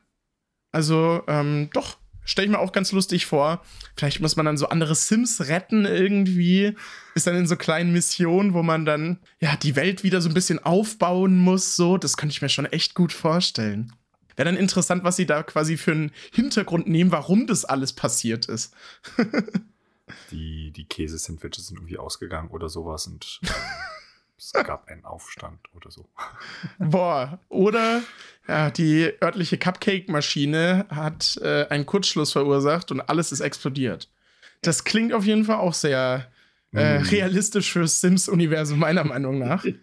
[0.71, 3.63] Also, ähm, doch, stelle ich mir auch ganz lustig vor.
[3.95, 6.75] Vielleicht muss man dann so andere Sims retten irgendwie.
[7.15, 10.35] Ist dann in so kleinen Missionen, wo man dann, ja, die Welt wieder so ein
[10.35, 11.97] bisschen aufbauen muss, so.
[11.97, 13.93] Das könnte ich mir schon echt gut vorstellen.
[14.35, 18.45] Wäre dann interessant, was sie da quasi für einen Hintergrund nehmen, warum das alles passiert
[18.45, 18.73] ist.
[20.31, 23.41] die die Käsesandwiches sind irgendwie ausgegangen oder sowas und
[24.39, 26.09] es gab einen Aufstand oder so.
[26.79, 28.01] Boah, oder
[28.47, 34.09] ja, die örtliche Cupcake-Maschine hat äh, einen Kurzschluss verursacht und alles ist explodiert.
[34.61, 36.31] Das klingt auf jeden Fall auch sehr
[36.73, 37.03] äh, mm.
[37.03, 39.65] realistisch fürs Sims-Universum, meiner Meinung nach.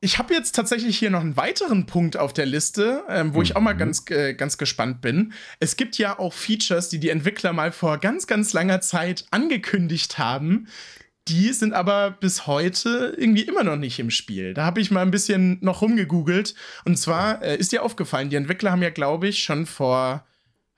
[0.00, 3.44] Ich habe jetzt tatsächlich hier noch einen weiteren Punkt auf der Liste, ähm, wo mhm.
[3.44, 3.78] ich auch mal mhm.
[3.78, 5.32] ganz, äh, ganz gespannt bin.
[5.58, 10.18] Es gibt ja auch Features, die die Entwickler mal vor ganz, ganz langer Zeit angekündigt
[10.18, 10.68] haben.
[11.28, 14.54] Die sind aber bis heute irgendwie immer noch nicht im Spiel.
[14.54, 16.54] Da habe ich mal ein bisschen noch rumgegoogelt.
[16.84, 20.24] Und zwar äh, ist dir aufgefallen, die Entwickler haben ja, glaube ich, schon vor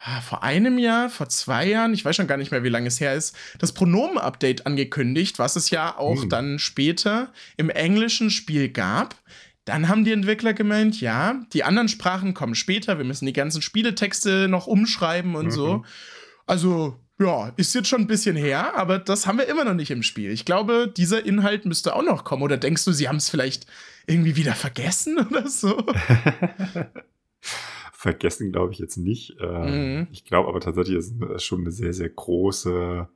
[0.00, 2.87] Ah, vor einem Jahr, vor zwei Jahren, ich weiß schon gar nicht mehr, wie lange
[2.87, 6.28] es her ist, das Pronomen-Update angekündigt, was es ja auch hm.
[6.28, 9.16] dann später im englischen Spiel gab.
[9.64, 13.61] Dann haben die Entwickler gemeint, ja, die anderen Sprachen kommen später, wir müssen die ganzen
[13.61, 15.50] Spieletexte noch umschreiben und mhm.
[15.50, 15.84] so.
[16.46, 19.90] Also, ja, ist jetzt schon ein bisschen her, aber das haben wir immer noch nicht
[19.90, 20.31] im Spiel.
[20.31, 22.42] Ich glaube, dieser Inhalt müsste auch noch kommen.
[22.42, 23.66] Oder denkst du, sie haben es vielleicht
[24.07, 25.85] irgendwie wieder vergessen oder so?
[27.92, 29.37] vergessen, glaube ich jetzt nicht.
[29.40, 30.07] Ähm, mhm.
[30.12, 33.09] Ich glaube aber tatsächlich, es schon eine sehr, sehr große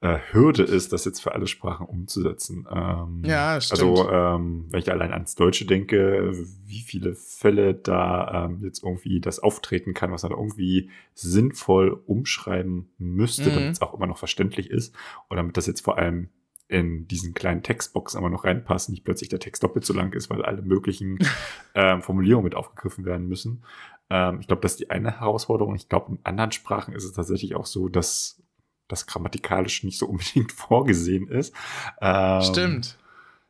[0.00, 2.66] äh, Hürde ist, das jetzt für alle Sprachen umzusetzen.
[2.70, 3.80] Ähm, ja, stimmt.
[3.80, 6.32] Also, ähm, wenn ich allein ans Deutsche denke,
[6.66, 12.02] wie viele Fälle da ähm, jetzt irgendwie das auftreten kann, was man da irgendwie sinnvoll
[12.06, 13.54] umschreiben müsste, mhm.
[13.54, 14.94] damit es auch immer noch verständlich ist
[15.28, 16.28] und damit das jetzt vor allem
[16.68, 20.28] in diesen kleinen Textbox aber noch reinpassen, nicht plötzlich der Text doppelt so lang ist,
[20.30, 21.18] weil alle möglichen
[21.74, 23.64] ähm, Formulierungen mit aufgegriffen werden müssen.
[24.10, 25.74] Ähm, ich glaube, das ist die eine Herausforderung.
[25.74, 28.42] Ich glaube, in anderen Sprachen ist es tatsächlich auch so, dass
[28.88, 31.54] das grammatikalisch nicht so unbedingt vorgesehen ist.
[32.00, 32.98] Ähm, Stimmt.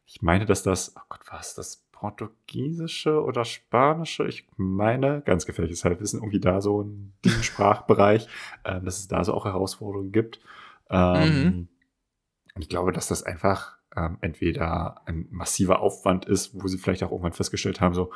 [0.07, 4.27] Ich meine, dass das, oh Gott, was das Portugiesische oder Spanische?
[4.27, 8.29] Ich meine, ganz gefährliches Halbwissen, irgendwie da so in diesem Sprachbereich,
[8.64, 10.40] ähm, dass es da so auch Herausforderungen gibt.
[10.90, 11.68] Ähm, mhm.
[12.55, 17.03] Und ich glaube, dass das einfach ähm, entweder ein massiver Aufwand ist, wo sie vielleicht
[17.03, 18.12] auch irgendwann festgestellt haben, so,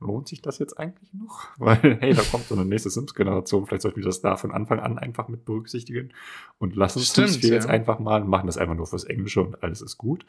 [0.00, 1.48] lohnt sich das jetzt eigentlich noch?
[1.58, 4.80] Weil, hey, da kommt so eine nächste Sims-Generation, vielleicht sollten wir das da von Anfang
[4.80, 6.12] an einfach mit berücksichtigen
[6.58, 7.54] und lassen Stimmt, Sims 4 ja.
[7.56, 10.26] jetzt einfach mal und machen das einfach nur fürs Englische und alles ist gut.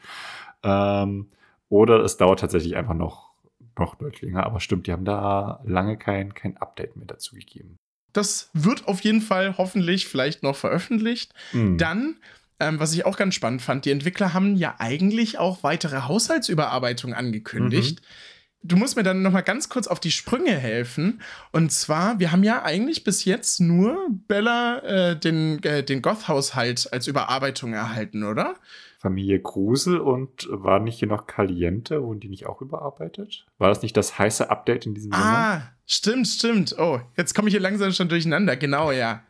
[0.62, 1.28] Ähm,
[1.68, 3.32] oder es dauert tatsächlich einfach noch,
[3.78, 7.76] noch deutlich länger, aber stimmt, die haben da lange kein, kein Update mehr dazu gegeben.
[8.12, 11.32] Das wird auf jeden Fall hoffentlich vielleicht noch veröffentlicht.
[11.52, 11.78] Mhm.
[11.78, 12.16] Dann
[12.60, 17.16] ähm, was ich auch ganz spannend fand, die Entwickler haben ja eigentlich auch weitere Haushaltsüberarbeitungen
[17.16, 18.00] angekündigt.
[18.00, 18.06] Mhm.
[18.64, 21.20] Du musst mir dann noch mal ganz kurz auf die Sprünge helfen.
[21.50, 26.92] Und zwar, wir haben ja eigentlich bis jetzt nur Bella äh, den, äh, den Goth-Haushalt
[26.92, 28.54] als Überarbeitung erhalten, oder?
[29.02, 32.04] Familie Grusel und war nicht hier noch Caliente?
[32.04, 33.46] Wurden die nicht auch überarbeitet?
[33.58, 35.36] War das nicht das heiße Update in diesem ah, Sommer?
[35.36, 36.78] Ah, stimmt, stimmt.
[36.78, 38.56] Oh, jetzt komme ich hier langsam schon durcheinander.
[38.56, 39.24] Genau, ja.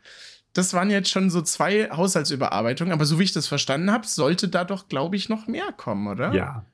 [0.52, 4.48] Das waren jetzt schon so zwei Haushaltsüberarbeitungen, aber so wie ich das verstanden habe, sollte
[4.48, 6.34] da doch, glaube ich, noch mehr kommen, oder?
[6.34, 6.66] Ja.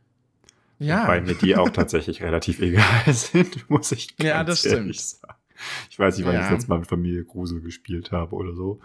[0.79, 1.09] Ja.
[1.09, 4.97] Weil mir die auch tatsächlich relativ egal sind, muss ich ganz ja, das stimmt.
[4.97, 5.35] sagen.
[5.91, 6.41] Ich weiß nicht, wann ja.
[6.41, 8.81] ich das letzte Mal mit Familie Grusel gespielt habe oder so.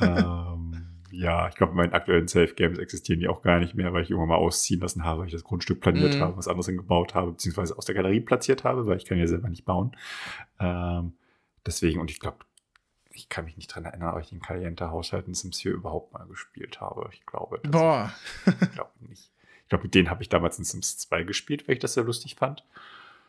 [0.00, 3.92] ähm, ja, ich glaube, in meinen aktuellen Safe Games existieren die auch gar nicht mehr,
[3.92, 6.20] weil ich irgendwann mal ausziehen lassen habe, weil ich das Grundstück planiert mm.
[6.20, 9.26] habe, was anderes gebaut habe, beziehungsweise aus der Galerie platziert habe, weil ich kann ja
[9.26, 9.96] selber nicht bauen.
[10.58, 11.14] Ähm,
[11.66, 12.38] deswegen, und ich glaube,
[13.10, 16.26] ich kann mich nicht dran erinnern, ob ich den Caliente-Haushalt in Sims 4 überhaupt mal
[16.26, 17.08] gespielt habe.
[17.12, 17.60] Ich glaube.
[17.68, 18.12] Boah.
[18.46, 19.30] ich glaube nicht.
[19.72, 22.04] Ich glaube, mit denen habe ich damals in Sims 2 gespielt, weil ich das sehr
[22.04, 22.62] lustig fand.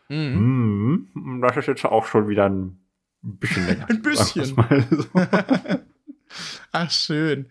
[0.10, 1.08] Mhm.
[1.14, 2.78] Mm, das ist jetzt auch schon wieder ein
[3.22, 3.90] bisschen länger.
[3.90, 4.54] ein bisschen.
[6.72, 7.48] Ach, schön.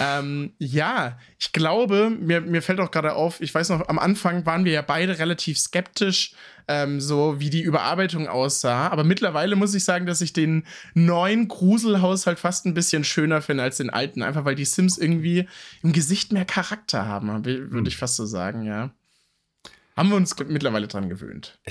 [0.00, 4.44] Ähm, ja, ich glaube, mir, mir fällt auch gerade auf, ich weiß noch, am Anfang
[4.46, 6.34] waren wir ja beide relativ skeptisch,
[6.68, 8.88] ähm, so wie die Überarbeitung aussah.
[8.88, 10.64] Aber mittlerweile muss ich sagen, dass ich den
[10.94, 14.22] neuen Gruselhaushalt fast ein bisschen schöner finde als den alten.
[14.22, 15.48] Einfach weil die Sims irgendwie
[15.82, 17.86] im Gesicht mehr Charakter haben, würde hm.
[17.86, 18.90] ich fast so sagen, ja.
[19.96, 21.58] Haben wir uns mittlerweile dran gewöhnt.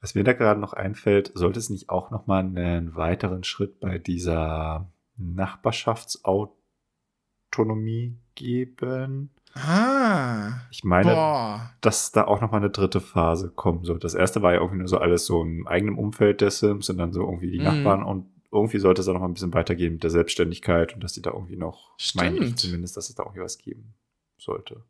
[0.00, 3.80] Was mir da gerade noch einfällt, sollte es nicht auch noch mal einen weiteren Schritt
[3.80, 9.30] bei dieser Nachbarschaftsautonomie geben.
[9.54, 10.60] Ah.
[10.70, 11.72] Ich meine, boah.
[11.80, 13.98] dass da auch noch mal eine dritte Phase kommen soll.
[13.98, 16.98] Das erste war ja irgendwie nur so alles so im eigenen Umfeld der Sims und
[16.98, 17.64] dann so irgendwie die mhm.
[17.64, 21.02] Nachbarn und irgendwie sollte es auch noch mal ein bisschen weitergehen mit der Selbstständigkeit und
[21.02, 23.94] dass die da irgendwie noch, meine ich zumindest, dass es da irgendwie was geben
[24.38, 24.84] sollte.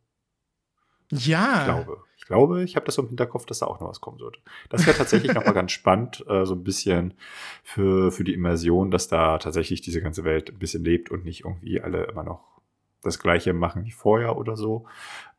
[1.11, 1.59] Ja.
[1.59, 2.03] Ich glaube.
[2.17, 4.39] Ich glaube, ich habe das so im Hinterkopf, dass da auch noch was kommen sollte.
[4.69, 7.15] Das wäre tatsächlich nochmal ganz spannend, äh, so ein bisschen
[7.63, 11.43] für, für die Immersion, dass da tatsächlich diese ganze Welt ein bisschen lebt und nicht
[11.43, 12.61] irgendwie alle immer noch
[13.01, 14.85] das Gleiche machen wie vorher oder so.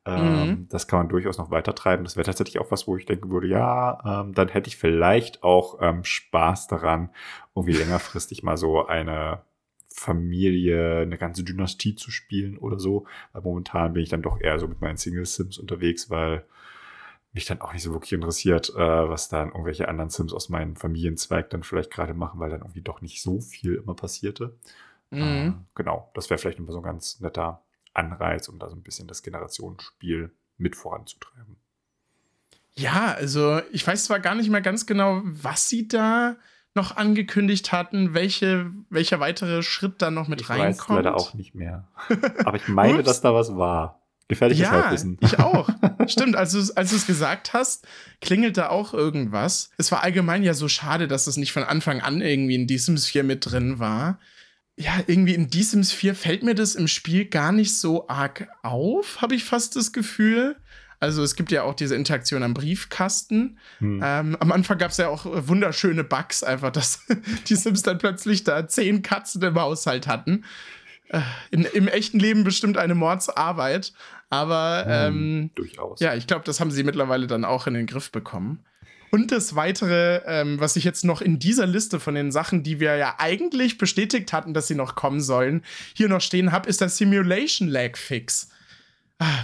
[0.04, 0.68] Ähm, mhm.
[0.68, 2.04] Das kann man durchaus noch weiter treiben.
[2.04, 5.44] Das wäre tatsächlich auch was, wo ich denken würde, ja, ähm, dann hätte ich vielleicht
[5.44, 7.10] auch ähm, Spaß daran,
[7.54, 9.42] irgendwie längerfristig mal so eine
[9.94, 13.06] Familie, eine ganze Dynastie zu spielen oder so.
[13.32, 16.44] Weil momentan bin ich dann doch eher so mit meinen Single-Sims unterwegs, weil
[17.32, 18.78] mich dann auch nicht so wirklich interessiert, äh,
[19.08, 22.82] was dann irgendwelche anderen Sims aus meinem Familienzweig dann vielleicht gerade machen, weil dann irgendwie
[22.82, 24.54] doch nicht so viel immer passierte.
[25.10, 25.20] Mhm.
[25.20, 27.62] Äh, genau, das wäre vielleicht immer so ein ganz netter
[27.94, 31.56] Anreiz, um da so ein bisschen das Generationsspiel mit voranzutreiben.
[32.74, 36.36] Ja, also ich weiß zwar gar nicht mehr ganz genau, was sie da
[36.74, 40.78] noch angekündigt hatten, welche, welcher weitere Schritt da noch mit ich reinkommt.
[40.78, 41.88] Ich weiß leider auch nicht mehr.
[42.44, 44.02] Aber ich meine, dass da was war.
[44.28, 45.18] Gefährliches ja, Halbwissen.
[45.20, 45.68] Ich auch.
[46.06, 47.86] Stimmt, als du als es gesagt hast,
[48.22, 49.70] klingelt da auch irgendwas.
[49.76, 52.78] Es war allgemein ja so schade, dass das nicht von Anfang an irgendwie in The
[52.78, 54.18] Sims 4 mit drin war.
[54.76, 58.48] Ja, irgendwie in The Sims 4 fällt mir das im Spiel gar nicht so arg
[58.62, 60.56] auf, habe ich fast das Gefühl.
[61.02, 63.58] Also es gibt ja auch diese Interaktion am Briefkasten.
[63.78, 64.00] Hm.
[64.04, 67.00] Ähm, am Anfang gab es ja auch wunderschöne Bugs, einfach, dass
[67.48, 70.44] die Sims dann plötzlich da zehn Katzen im Haushalt hatten.
[71.08, 73.92] Äh, in, Im echten Leben bestimmt eine Mordsarbeit.
[74.30, 75.98] Aber hm, ähm, durchaus.
[75.98, 78.64] Ja, ich glaube, das haben sie mittlerweile dann auch in den Griff bekommen.
[79.10, 82.78] Und das Weitere, ähm, was ich jetzt noch in dieser Liste von den Sachen, die
[82.78, 86.80] wir ja eigentlich bestätigt hatten, dass sie noch kommen sollen, hier noch stehen habe, ist
[86.80, 88.51] der Simulation Lag Fix.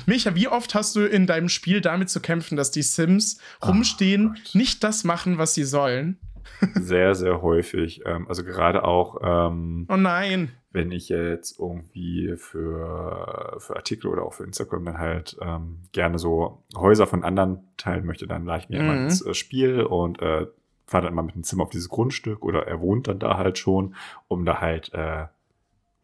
[0.07, 4.37] Micha, wie oft hast du in deinem Spiel damit zu kämpfen, dass die Sims rumstehen,
[4.37, 6.19] oh nicht das machen, was sie sollen?
[6.75, 8.03] sehr, sehr häufig.
[8.05, 9.19] Ähm, also gerade auch.
[9.23, 10.51] Ähm, oh nein.
[10.71, 16.19] Wenn ich jetzt irgendwie für, für Artikel oder auch für Instagram dann halt ähm, gerne
[16.19, 18.89] so Häuser von anderen teilen möchte, dann lade ich mir mhm.
[18.89, 20.47] immer ins äh, Spiel und äh,
[20.87, 23.59] fahre dann mal mit dem Zimmer auf dieses Grundstück oder er wohnt dann da halt
[23.59, 23.95] schon,
[24.27, 25.27] um da halt äh,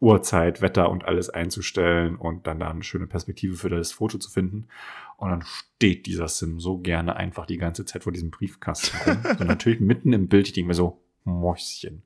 [0.05, 4.29] Uhrzeit, Wetter und alles einzustellen und dann da eine schöne Perspektive für das Foto zu
[4.29, 4.67] finden.
[5.17, 9.17] Und dann steht dieser Sim so gerne einfach die ganze Zeit vor diesem Briefkasten rum.
[9.39, 12.03] und natürlich mitten im Bild, ich denke mir so, Mäuschen,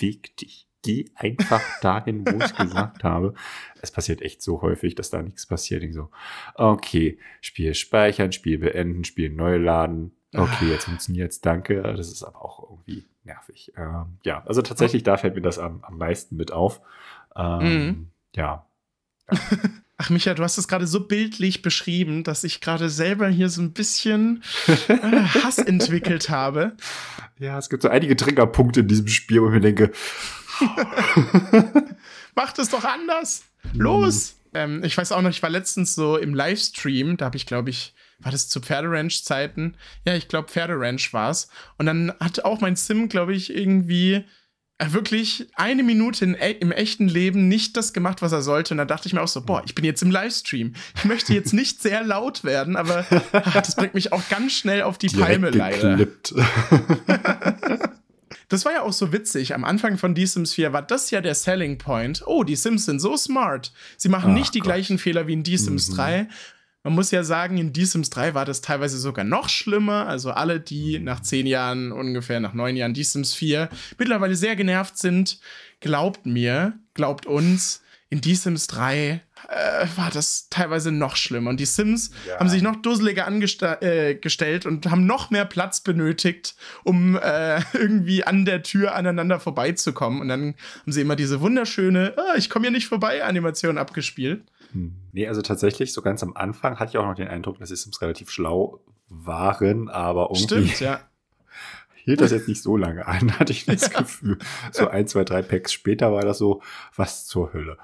[0.00, 0.66] weg dich.
[0.84, 3.34] Geh einfach dahin, wo ich gesagt habe.
[3.80, 5.84] Es passiert echt so häufig, dass da nichts passiert.
[5.84, 6.10] Ich so,
[6.56, 10.10] okay, Spiel speichern, Spiel beenden, Spiel neu laden.
[10.34, 11.82] Okay, jetzt funktioniert's, danke.
[11.82, 13.72] Das ist aber auch irgendwie nervig.
[13.76, 16.80] Ähm, ja, also tatsächlich, da fällt mir das am, am meisten mit auf.
[17.36, 18.06] Ähm, mhm.
[18.34, 18.66] Ja.
[19.98, 23.62] Ach, Micha, du hast es gerade so bildlich beschrieben, dass ich gerade selber hier so
[23.62, 24.42] ein bisschen
[24.88, 26.76] äh, Hass entwickelt habe.
[27.38, 29.92] Ja, es gibt so einige Triggerpunkte in diesem Spiel, wo ich mir denke,
[32.34, 33.44] Macht es doch anders.
[33.74, 34.34] Los!
[34.34, 34.38] Mhm.
[34.54, 37.70] Ähm, ich weiß auch noch, ich war letztens so im Livestream, da habe ich, glaube
[37.70, 39.76] ich, war das zu Pferderanch-Zeiten?
[40.06, 41.48] Ja, ich glaube, Pferderanch war es.
[41.78, 44.24] Und dann hat auch mein Sim, glaube ich, irgendwie
[44.84, 48.74] wirklich eine Minute in, e-, im echten Leben nicht das gemacht, was er sollte.
[48.74, 50.74] Und da dachte ich mir auch so, boah, ich bin jetzt im Livestream.
[50.96, 54.82] Ich möchte jetzt nicht sehr laut werden, aber ach, das bringt mich auch ganz schnell
[54.82, 55.98] auf die Direkt Palme leider.
[58.52, 59.54] Das war ja auch so witzig.
[59.54, 62.22] Am Anfang von The Sims 4 war das ja der Selling Point.
[62.26, 63.72] Oh, die Sims sind so smart.
[63.96, 64.66] Sie machen Ach nicht die Gott.
[64.66, 65.94] gleichen Fehler wie in The Sims mhm.
[65.94, 66.28] 3.
[66.84, 70.08] Man muss ja sagen, in The Sims 3 war das teilweise sogar noch schlimmer.
[70.08, 73.68] Also alle, die nach zehn Jahren, ungefähr nach neun Jahren The Sims 4
[73.98, 75.38] mittlerweile sehr genervt sind,
[75.80, 81.48] glaubt mir, glaubt uns, in The Sims 3 äh, war das teilweise noch schlimmer.
[81.48, 82.38] Und die Sims ja.
[82.38, 88.24] haben sich noch dusseliger angestellt äh, und haben noch mehr Platz benötigt, um äh, irgendwie
[88.24, 90.20] an der Tür aneinander vorbeizukommen.
[90.20, 94.42] Und dann haben sie immer diese wunderschöne, oh, ich komme hier nicht vorbei, Animation abgespielt.
[94.72, 94.96] Hm.
[95.12, 97.76] Nee, also tatsächlich, so ganz am Anfang hatte ich auch noch den Eindruck, dass die
[97.76, 100.68] Sims relativ schlau waren, aber irgendwie.
[100.68, 101.00] Stimmt, ja
[102.04, 104.00] hielt das jetzt nicht so lange an, hatte ich das ja.
[104.00, 104.38] Gefühl.
[104.72, 106.62] So ein, zwei, drei Packs später war das so,
[106.96, 107.78] was zur Hölle.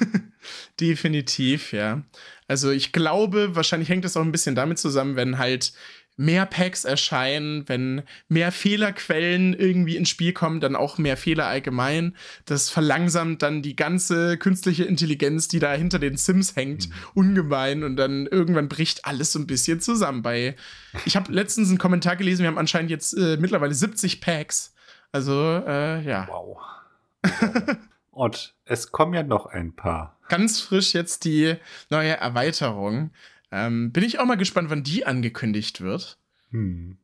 [0.80, 2.02] Definitiv, ja.
[2.46, 5.72] Also ich glaube, wahrscheinlich hängt das auch ein bisschen damit zusammen, wenn halt
[6.18, 12.16] mehr Packs erscheinen, wenn mehr Fehlerquellen irgendwie ins Spiel kommen, dann auch mehr Fehler allgemein.
[12.44, 16.94] Das verlangsamt dann die ganze künstliche Intelligenz, die da hinter den Sims hängt, mhm.
[17.14, 20.22] ungemein und dann irgendwann bricht alles so ein bisschen zusammen.
[20.22, 20.56] Bei
[21.06, 24.74] ich habe letztens einen Kommentar gelesen, wir haben anscheinend jetzt äh, mittlerweile 70 Packs.
[25.12, 26.26] Also äh, ja.
[26.28, 26.58] Wow.
[28.10, 30.16] und es kommen ja noch ein paar.
[30.28, 31.54] Ganz frisch jetzt die
[31.90, 33.12] neue Erweiterung.
[33.50, 36.18] Ähm, bin ich auch mal gespannt, wann die angekündigt wird.
[36.50, 36.98] Hm.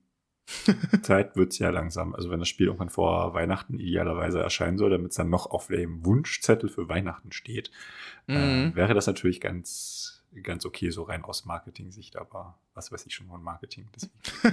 [1.03, 2.15] Zeit wird es ja langsam.
[2.15, 5.69] Also wenn das Spiel irgendwann vor Weihnachten idealerweise erscheinen soll, damit es dann noch auf
[5.69, 7.71] dem Wunschzettel für Weihnachten steht,
[8.29, 8.73] äh, mhm.
[8.73, 13.15] äh, wäre das natürlich ganz, ganz okay, so rein aus Marketing-Sicht, aber was weiß ich
[13.15, 13.89] schon von Marketing.
[14.45, 14.51] äh,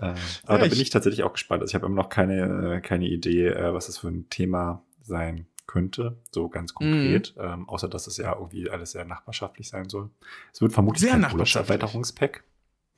[0.00, 1.62] aber ja, da bin ich tatsächlich auch gespannt.
[1.62, 4.82] Also ich habe immer noch keine, äh, keine Idee, äh, was das für ein Thema
[5.00, 7.42] sein könnte, so ganz konkret, mhm.
[7.42, 10.10] ähm, außer dass es ja irgendwie alles sehr nachbarschaftlich sein soll.
[10.52, 12.42] Es wird vermutlich sehr kein Urlaubserweiterungspack.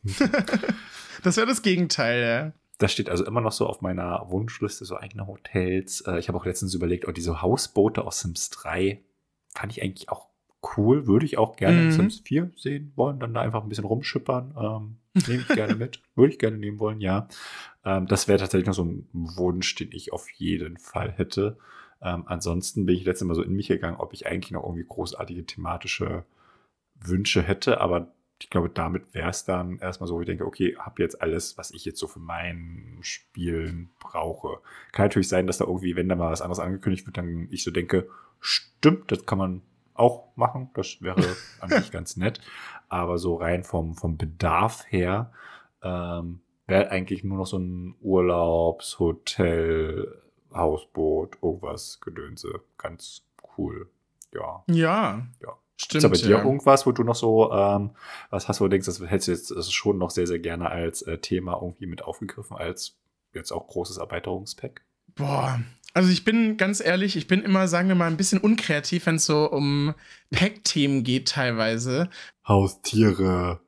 [1.23, 2.53] das wäre das Gegenteil, ja.
[2.79, 6.01] Das steht also immer noch so auf meiner Wunschliste, so eigene Hotels.
[6.07, 9.03] Äh, ich habe auch letztens überlegt, oh, diese Hausboote aus Sims 3
[9.55, 10.29] fand ich eigentlich auch
[10.77, 11.07] cool.
[11.07, 11.87] Würde ich auch gerne mhm.
[11.87, 14.55] in Sims 4 sehen wollen, dann da einfach ein bisschen rumschippern.
[14.59, 16.01] Ähm, Nehme ich gerne mit.
[16.15, 17.29] Würde ich gerne nehmen wollen, ja.
[17.85, 21.59] Ähm, das wäre tatsächlich noch so ein Wunsch, den ich auf jeden Fall hätte.
[22.03, 24.87] Ähm, ansonsten bin ich letztes Mal so in mich gegangen, ob ich eigentlich noch irgendwie
[24.89, 26.25] großartige thematische
[26.95, 31.03] Wünsche hätte, aber ich glaube, damit wäre es dann erstmal so, ich denke, okay, habe
[31.03, 34.61] jetzt alles, was ich jetzt so für mein Spielen brauche.
[34.93, 37.63] Kann natürlich sein, dass da irgendwie, wenn da mal was anderes angekündigt wird, dann ich
[37.63, 38.09] so denke,
[38.41, 39.61] stimmt, das kann man
[39.93, 41.23] auch machen, das wäre
[41.61, 42.41] eigentlich ganz nett.
[42.89, 45.33] Aber so rein vom, vom Bedarf her
[45.83, 52.61] ähm, wäre eigentlich nur noch so ein Urlaubshotel, Hausboot, irgendwas, Gedönse.
[52.79, 53.23] Ganz
[53.57, 53.89] cool.
[54.35, 54.65] Ja.
[54.69, 55.27] Ja.
[55.43, 55.57] Ja.
[55.77, 55.99] Stimmt.
[55.99, 56.45] Ist aber bei dir ja.
[56.45, 57.91] irgendwas, wo du noch so, ähm,
[58.29, 60.69] was hast, wo du denkst, das hättest du jetzt das schon noch sehr, sehr gerne
[60.69, 62.99] als äh, Thema irgendwie mit aufgegriffen, als
[63.33, 64.83] jetzt auch großes Erweiterungspack?
[65.15, 65.61] Boah,
[65.95, 69.17] also ich bin ganz ehrlich, ich bin immer, sagen wir mal, ein bisschen unkreativ, wenn
[69.17, 69.95] es so um
[70.31, 72.11] Pack-Themen geht teilweise.
[72.47, 73.61] Haustiere.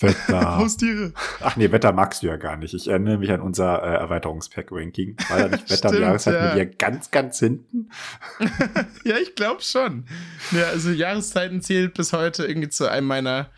[0.00, 0.56] Wetter.
[0.58, 1.12] Haustiere.
[1.40, 2.74] Ach nee, Wetter magst du ja gar nicht.
[2.74, 5.16] Ich erinnere mich an unser äh, Erweiterungspack-Ranking.
[5.28, 6.54] War da nicht Wetter Stimmt, Jahreszeit ja.
[6.54, 7.90] mit dir ganz, ganz hinten?
[9.04, 10.04] ja, ich glaube schon.
[10.52, 13.50] Ja, also Jahreszeiten zählt bis heute irgendwie zu einem meiner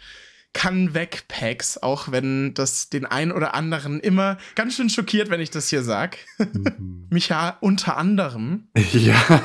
[0.52, 5.40] kann weg Packs, auch wenn das den einen oder anderen immer ganz schön schockiert, wenn
[5.40, 6.18] ich das hier sag.
[6.38, 7.06] Mhm.
[7.10, 8.68] Micha unter anderem.
[8.92, 9.14] Ja.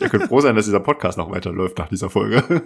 [0.00, 2.62] Ihr könnt froh sein, dass dieser Podcast noch weiterläuft nach dieser Folge.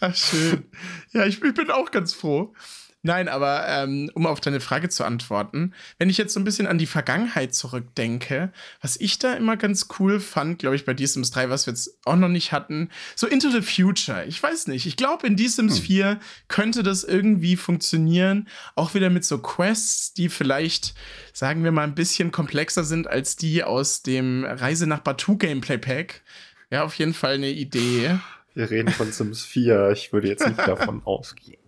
[0.00, 0.64] Ach, schön.
[1.12, 2.54] Ja, ich, ich bin auch ganz froh.
[3.02, 6.66] Nein, aber ähm, um auf deine Frage zu antworten, wenn ich jetzt so ein bisschen
[6.66, 11.30] an die Vergangenheit zurückdenke, was ich da immer ganz cool fand, glaube ich, bei D-Sims
[11.30, 14.24] 3, was wir jetzt auch noch nicht hatten, so Into the Future.
[14.26, 14.84] Ich weiß nicht.
[14.86, 15.84] Ich glaube, in D-Sims hm.
[15.84, 18.48] 4 könnte das irgendwie funktionieren.
[18.74, 20.94] Auch wieder mit so Quests, die vielleicht,
[21.32, 25.78] sagen wir mal, ein bisschen komplexer sind als die aus dem Reise nach Batu Gameplay
[25.78, 26.22] Pack.
[26.70, 28.18] Ja, auf jeden Fall eine Idee.
[28.54, 29.90] Wir reden von Sims 4.
[29.92, 31.60] Ich würde jetzt nicht davon ausgehen.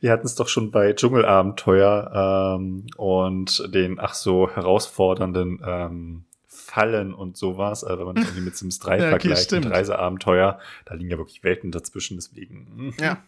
[0.00, 7.14] Wir hatten es doch schon bei Dschungelabenteuer ähm, und den ach so herausfordernden ähm, Fallen
[7.14, 10.58] und sowas, also wenn man das irgendwie mit Sims 3 ja, okay, vergleicht, mit Reiseabenteuer,
[10.84, 12.66] da liegen ja wirklich Welten dazwischen, deswegen.
[12.76, 12.94] Hm.
[13.00, 13.22] Ja.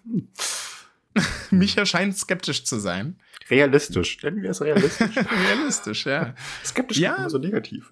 [1.51, 3.19] Micha scheint skeptisch zu sein.
[3.49, 5.17] Realistisch, nennen wir es realistisch.
[5.49, 6.35] realistisch, ja.
[6.65, 7.17] Skeptisch ja.
[7.17, 7.91] immer so negativ.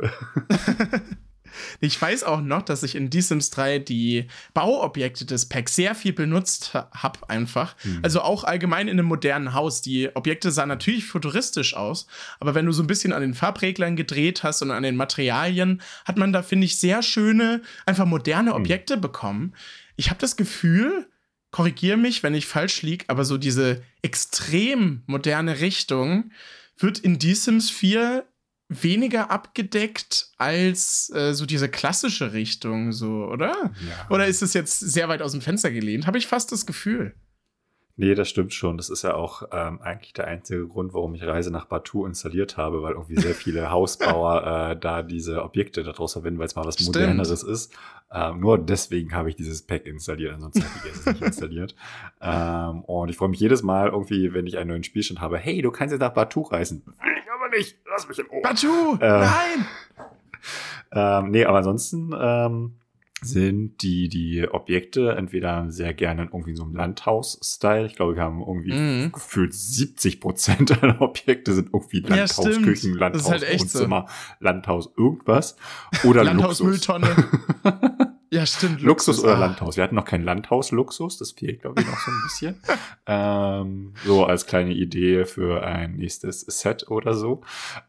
[1.81, 5.95] Ich weiß auch noch, dass ich in The Sims 3 die Bauobjekte des Packs sehr
[5.95, 7.75] viel benutzt habe, einfach.
[7.85, 8.01] Mhm.
[8.03, 9.83] Also auch allgemein in einem modernen Haus.
[9.83, 12.07] Die Objekte sahen natürlich futuristisch aus,
[12.41, 15.83] aber wenn du so ein bisschen an den Farbreglern gedreht hast und an den Materialien,
[16.05, 18.57] hat man da, finde ich, sehr schöne, einfach moderne hm.
[18.57, 19.01] Objekte mhm.
[19.01, 19.55] bekommen.
[19.97, 21.07] Ich habe das Gefühl,
[21.51, 26.31] korrigiere mich, wenn ich falsch liege, aber so diese extrem moderne Richtung
[26.77, 28.25] wird in The Sims 4
[28.69, 33.73] weniger abgedeckt als äh, so diese klassische Richtung, so, oder?
[33.89, 34.07] Ja.
[34.11, 36.07] Oder ist es jetzt sehr weit aus dem Fenster gelehnt?
[36.07, 37.15] Habe ich fast das Gefühl.
[38.01, 38.77] Nee, das stimmt schon.
[38.77, 42.57] Das ist ja auch ähm, eigentlich der einzige Grund, warum ich Reise nach Batu installiert
[42.57, 46.65] habe, weil irgendwie sehr viele Hausbauer äh, da diese Objekte daraus verwenden, weil es mal
[46.65, 46.95] was stimmt.
[46.95, 47.77] Moderneres ist.
[48.13, 51.75] Ähm, nur deswegen habe ich dieses Pack installiert, ansonsten hätte ich es nicht installiert.
[52.21, 55.63] Ähm, und ich freue mich jedes Mal irgendwie, wenn ich einen neuen Spielstand habe, hey,
[55.63, 56.83] du kannst jetzt nach Batu reisen.
[57.49, 57.79] Aber nicht.
[57.89, 58.43] Lass mich in Ruhe.
[58.43, 58.93] Batu!
[58.93, 59.67] Ähm, nein!
[60.93, 62.75] ähm, nee, aber ansonsten ähm,
[63.21, 67.87] sind die, die Objekte entweder sehr gerne in irgendwie so einem Landhaus-Style.
[67.87, 69.13] Ich glaube, wir haben irgendwie mhm.
[69.13, 74.45] gefühlt 70 Prozent aller Objekte sind irgendwie Landhausküchen, ja, Landhaus, halt Wohnzimmer, so.
[74.45, 75.57] Landhaus irgendwas.
[76.05, 77.09] Oder Landhaus Mülltonne.
[78.31, 78.83] ja, stimmt.
[78.83, 79.41] Luxus, Luxus oder ah.
[79.41, 79.77] Landhaus.
[79.77, 82.61] Wir hatten noch kein Landhaus-Luxus, das fehlt, glaube ich, noch so ein bisschen.
[83.07, 87.41] ähm, so als kleine Idee für ein nächstes Set oder so.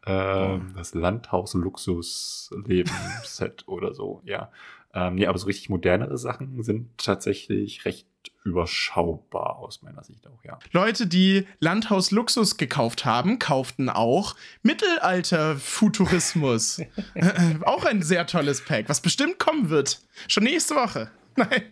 [0.06, 4.50] Ähm, das Landhaus-Luxus-Leben-Set oder so, ja.
[4.92, 8.06] Ähm, nee, aber so richtig modernere Sachen sind tatsächlich recht
[8.44, 10.58] überschaubar aus meiner Sicht auch, ja.
[10.72, 16.80] Leute, die Landhaus Luxus gekauft haben, kauften auch Mittelalter-Futurismus.
[17.64, 20.00] auch ein sehr tolles Pack, was bestimmt kommen wird.
[20.28, 21.10] Schon nächste Woche.
[21.36, 21.62] Nein,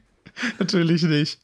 [0.59, 1.41] natürlich nicht.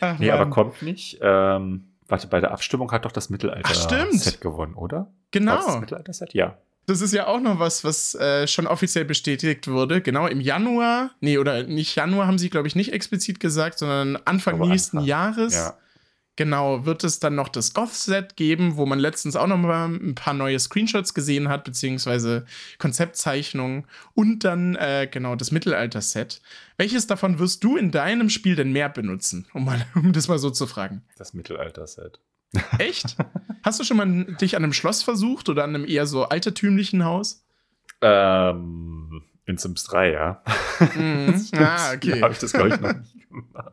[0.00, 0.40] Ach, nee, Mann.
[0.40, 1.18] aber kommt nicht.
[1.20, 5.12] Ähm, warte, bei der Abstimmung hat doch das Mittelalter-Set gewonnen, oder?
[5.30, 5.56] Genau.
[5.56, 6.34] das Mittelalter-Set?
[6.34, 6.58] Ja.
[6.90, 10.00] Das ist ja auch noch was, was äh, schon offiziell bestätigt wurde.
[10.00, 14.16] Genau im Januar, nee, oder nicht Januar haben sie, glaube ich, nicht explizit gesagt, sondern
[14.24, 15.08] Anfang nächsten Anfang.
[15.08, 15.54] Jahres.
[15.54, 15.78] Ja.
[16.34, 20.16] Genau, wird es dann noch das Goth-Set geben, wo man letztens auch noch mal ein
[20.16, 22.44] paar neue Screenshots gesehen hat, beziehungsweise
[22.78, 26.40] Konzeptzeichnungen und dann äh, genau das Mittelalter-Set.
[26.76, 30.40] Welches davon wirst du in deinem Spiel denn mehr benutzen, um, mal, um das mal
[30.40, 31.02] so zu fragen?
[31.18, 32.18] Das Mittelalter-Set.
[32.78, 33.16] Echt?
[33.62, 37.04] Hast du schon mal dich an einem Schloss versucht oder an einem eher so altertümlichen
[37.04, 37.44] Haus?
[38.00, 40.42] Ähm, in Sims 3, ja.
[40.94, 41.46] Mhm.
[41.56, 42.20] ah, okay.
[42.22, 43.72] habe ich das, glaube ich, noch nicht gemacht.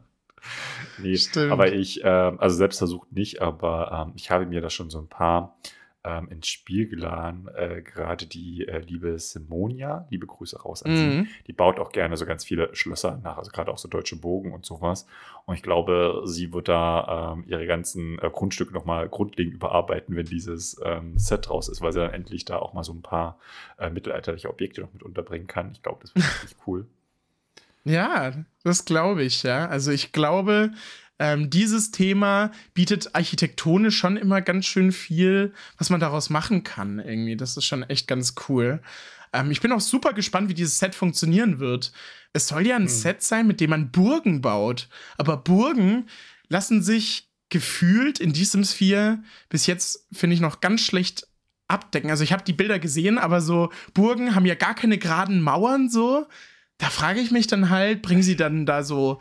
[0.99, 1.51] Nee, Stimmt.
[1.51, 4.99] aber ich, äh, also selbst versucht nicht, aber ähm, ich habe mir da schon so
[4.99, 5.57] ein paar
[6.03, 7.47] ähm, ins Spiel geladen.
[7.55, 10.95] Äh, gerade die äh, liebe Simonia, liebe Grüße raus an mhm.
[10.95, 14.15] sie, die baut auch gerne so ganz viele Schlösser nach, also gerade auch so deutsche
[14.15, 15.05] Bogen und sowas.
[15.45, 20.25] Und ich glaube, sie wird da ähm, ihre ganzen äh, Grundstücke nochmal grundlegend überarbeiten, wenn
[20.25, 23.39] dieses ähm, Set raus ist, weil sie dann endlich da auch mal so ein paar
[23.77, 25.71] äh, mittelalterliche Objekte noch mit unterbringen kann.
[25.71, 26.85] Ich glaube, das wird richtig cool.
[27.87, 28.33] Ja,
[28.63, 29.67] das glaube ich, ja.
[29.67, 30.71] Also ich glaube,
[31.19, 36.99] ähm, dieses Thema bietet architektonisch schon immer ganz schön viel, was man daraus machen kann.
[36.99, 38.81] Irgendwie, das ist schon echt ganz cool.
[39.33, 41.91] Ähm, ich bin auch super gespannt, wie dieses Set funktionieren wird.
[42.33, 42.89] Es soll ja ein hm.
[42.89, 44.89] Set sein, mit dem man Burgen baut.
[45.17, 46.07] Aber Burgen
[46.49, 51.27] lassen sich gefühlt in The Sims 4 bis jetzt, finde ich, noch ganz schlecht
[51.67, 52.09] abdecken.
[52.09, 55.89] Also ich habe die Bilder gesehen, aber so Burgen haben ja gar keine geraden Mauern
[55.89, 56.27] so.
[56.77, 59.19] Da frage ich mich dann halt, bringen sie dann da so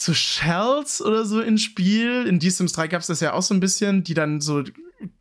[0.00, 2.26] so Shells oder so ins Spiel.
[2.26, 4.62] In The Sims 3 gab es das ja auch so ein bisschen, die dann so,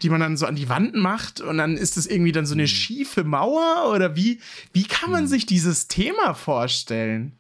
[0.01, 2.53] die man dann so an die Wand macht und dann ist das irgendwie dann so
[2.53, 2.67] eine hm.
[2.67, 4.39] schiefe Mauer oder wie,
[4.73, 5.27] wie kann man hm.
[5.27, 7.36] sich dieses Thema vorstellen?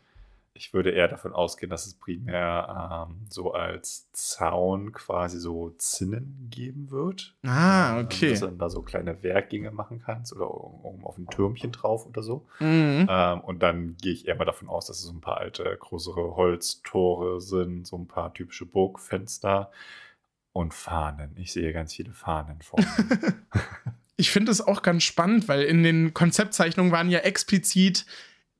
[0.57, 6.47] Ich würde eher davon ausgehen, dass es primär ähm, so als Zaun quasi so Zinnen
[6.49, 7.35] geben wird.
[7.43, 8.31] Ah, ähm, okay.
[8.31, 12.05] dass du dann da so kleine Werkgänge machen kannst oder oben auf ein Türmchen drauf
[12.05, 12.47] oder so.
[12.59, 13.07] Mhm.
[13.09, 15.63] Ähm, und dann gehe ich eher mal davon aus, dass es so ein paar alte,
[15.79, 19.71] größere Holztore sind, so ein paar typische Burgfenster
[20.53, 21.35] und Fahnen.
[21.37, 23.35] Ich sehe ganz viele Fahnen vor mir.
[24.17, 28.05] ich finde es auch ganz spannend, weil in den Konzeptzeichnungen waren ja explizit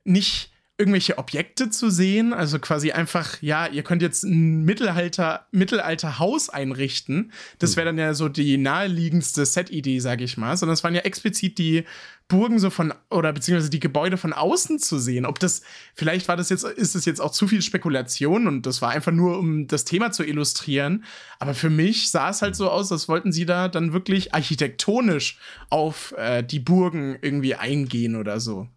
[0.04, 2.34] nicht irgendwelche Objekte zu sehen.
[2.34, 7.32] Also quasi einfach, ja, ihr könnt jetzt ein Mittelalter, Mittelalter-Haus einrichten.
[7.58, 10.56] Das wäre dann ja so die naheliegendste Set-Idee, sage ich mal.
[10.56, 11.84] Sondern es waren ja explizit die
[12.28, 15.26] Burgen so von, oder beziehungsweise die Gebäude von außen zu sehen.
[15.26, 15.64] Ob das,
[15.96, 19.14] vielleicht war das jetzt, ist es jetzt auch zu viel Spekulation und das war einfach
[19.14, 21.06] nur, um das Thema zu illustrieren.
[21.40, 25.40] Aber für mich sah es halt so aus, als wollten sie da dann wirklich architektonisch
[25.70, 28.68] auf äh, die Burgen irgendwie eingehen oder so.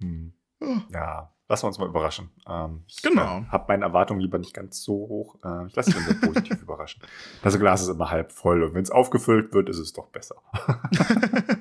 [0.00, 0.34] Hm.
[0.60, 0.76] Oh.
[0.92, 2.30] Ja, lassen wir uns mal überraschen.
[2.48, 3.40] Ähm, ich genau.
[3.40, 5.36] Äh, habe meine Erwartungen lieber nicht ganz so hoch.
[5.44, 7.02] Äh, ich lasse mich dann sehr positiv überraschen.
[7.42, 10.36] Das Glas ist immer halb voll und wenn es aufgefüllt wird, ist es doch besser.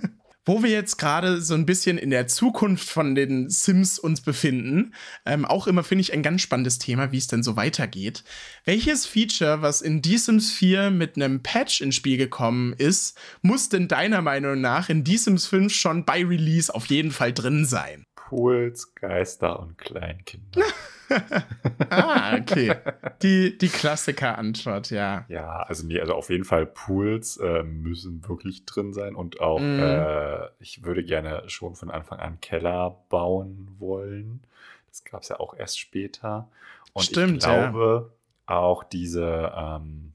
[0.47, 4.93] wo wir jetzt gerade so ein bisschen in der Zukunft von den Sims uns befinden,
[5.25, 8.23] ähm, auch immer finde ich ein ganz spannendes Thema, wie es denn so weitergeht.
[8.63, 13.67] Welches Feature, was in The Sims 4 mit einem Patch ins Spiel gekommen ist, muss
[13.67, 17.65] denn deiner Meinung nach in The Sims 5 schon bei Release auf jeden Fall drin
[17.65, 18.06] sein?
[18.27, 20.61] Pools, Geister und Kleinkinder.
[21.89, 22.75] ah, okay.
[23.21, 25.23] Die, die Klassiker-Antwort, ja.
[25.29, 29.61] Ja, also nee, also auf jeden Fall Pools äh, müssen wirklich drin sein und auch,
[29.61, 29.79] mm.
[29.79, 34.41] äh, ich würde gerne schon von Anfang an Keller bauen wollen.
[34.89, 36.49] Das gab es ja auch erst später.
[36.91, 38.11] Und Stimmt, ich glaube,
[38.49, 38.55] ja.
[38.57, 40.11] auch diese, ähm,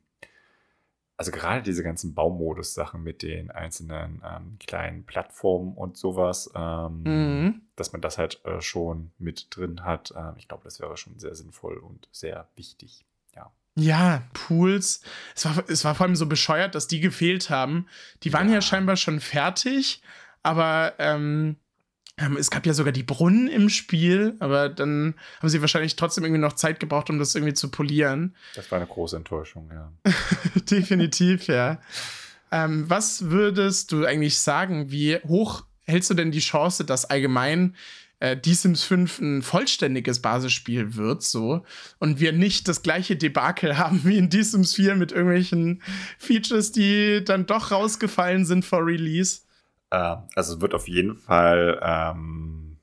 [1.23, 7.61] also gerade diese ganzen Baumodus-Sachen mit den einzelnen ähm, kleinen Plattformen und sowas, ähm, mhm.
[7.77, 10.13] dass man das halt äh, schon mit drin hat.
[10.17, 13.05] Ähm, ich glaube, das wäre schon sehr sinnvoll und sehr wichtig.
[13.37, 13.53] Ja.
[13.77, 15.03] Ja, Pools.
[15.37, 17.87] Es war, es war vor allem so bescheuert, dass die gefehlt haben.
[18.25, 20.03] Die waren ja, ja scheinbar schon fertig,
[20.43, 21.55] aber ähm,
[22.39, 26.41] es gab ja sogar die Brunnen im Spiel, aber dann haben sie wahrscheinlich trotzdem irgendwie
[26.41, 28.37] noch Zeit gebraucht, um das irgendwie zu polieren.
[28.55, 29.91] Das war eine große Enttäuschung, ja.
[30.71, 31.81] Definitiv, ja.
[32.51, 37.75] Ähm, was würdest du eigentlich sagen, wie hoch hältst du denn die Chance, dass allgemein
[38.21, 41.65] äh, die Sims 5 ein vollständiges Basisspiel wird, so,
[41.99, 45.83] und wir nicht das gleiche Debakel haben wie in Die Sims 4 mit irgendwelchen
[46.19, 49.41] Features, die dann doch rausgefallen sind vor Release?
[49.93, 52.79] Äh, also es wird auf jeden Fall ähm,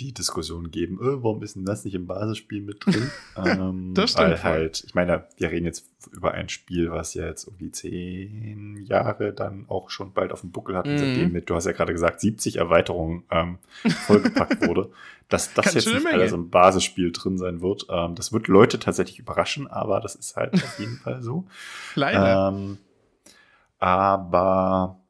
[0.00, 3.10] die Diskussion geben, äh, warum ist denn das nicht im Basisspiel mit drin?
[3.36, 4.28] ähm, das stimmt.
[4.28, 8.82] Weil halt, ich meine, wir reden jetzt über ein Spiel, was ja jetzt irgendwie zehn
[8.84, 10.98] Jahre dann auch schon bald auf dem Buckel hat, mhm.
[10.98, 13.58] seitdem mit, du hast ja gerade gesagt, 70 Erweiterungen ähm,
[14.06, 14.90] vollgepackt wurde.
[15.28, 19.18] Dass das jetzt nicht alles im Basisspiel drin sein wird, ähm, das wird Leute tatsächlich
[19.18, 21.46] überraschen, aber das ist halt auf jeden Fall so.
[21.96, 22.52] Leider.
[22.54, 22.78] Ähm,
[23.80, 25.00] aber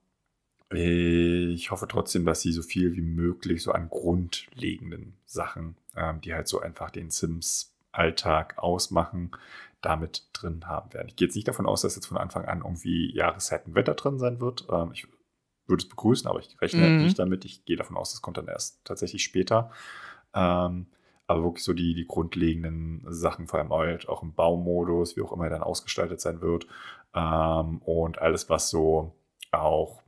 [0.70, 6.34] ich hoffe trotzdem, dass sie so viel wie möglich so an grundlegenden Sachen, ähm, die
[6.34, 9.30] halt so einfach den Sims-Alltag ausmachen,
[9.80, 11.08] damit drin haben werden.
[11.08, 14.18] Ich gehe jetzt nicht davon aus, dass jetzt von Anfang an irgendwie Jahreszeiten Wetter drin
[14.18, 14.66] sein wird.
[14.70, 15.06] Ähm, ich
[15.66, 17.02] würde es begrüßen, aber ich rechne mhm.
[17.02, 17.44] nicht damit.
[17.44, 19.70] Ich gehe davon aus, das kommt dann erst tatsächlich später.
[20.34, 20.86] Ähm,
[21.28, 25.32] aber wirklich so die, die grundlegenden Sachen, vor allem halt auch im Baumodus, wie auch
[25.32, 26.66] immer er dann ausgestaltet sein wird.
[27.14, 29.14] Ähm, und alles, was so
[29.52, 30.02] auch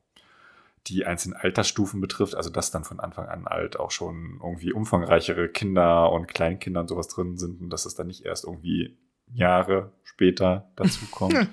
[0.86, 5.48] die einzelnen Altersstufen betrifft, also dass dann von Anfang an halt auch schon irgendwie umfangreichere
[5.48, 8.96] Kinder und Kleinkinder und sowas drin sind und dass es dann nicht erst irgendwie
[9.32, 11.34] Jahre später dazu kommt.
[11.34, 11.48] ähm,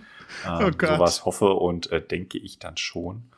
[0.45, 3.31] oh sowas hoffe und äh, denke ich dann schon.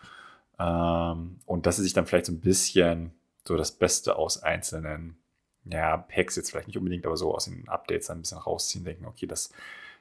[0.59, 3.11] Ähm, und dass sie sich dann vielleicht so ein bisschen
[3.43, 5.17] so das Beste aus einzelnen,
[5.65, 8.83] ja, Packs jetzt vielleicht nicht unbedingt, aber so aus den Updates dann ein bisschen rausziehen,
[8.83, 9.51] denken, okay, das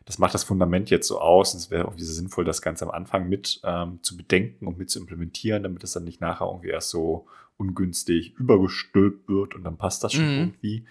[0.06, 1.52] das macht das Fundament jetzt so aus.
[1.52, 4.78] Und es wäre irgendwie so sinnvoll, das Ganze am Anfang mit ähm, zu bedenken und
[4.78, 7.26] mit zu implementieren, damit es dann nicht nachher irgendwie erst so
[7.58, 10.38] ungünstig übergestülpt wird und dann passt das schon mhm.
[10.38, 10.84] irgendwie.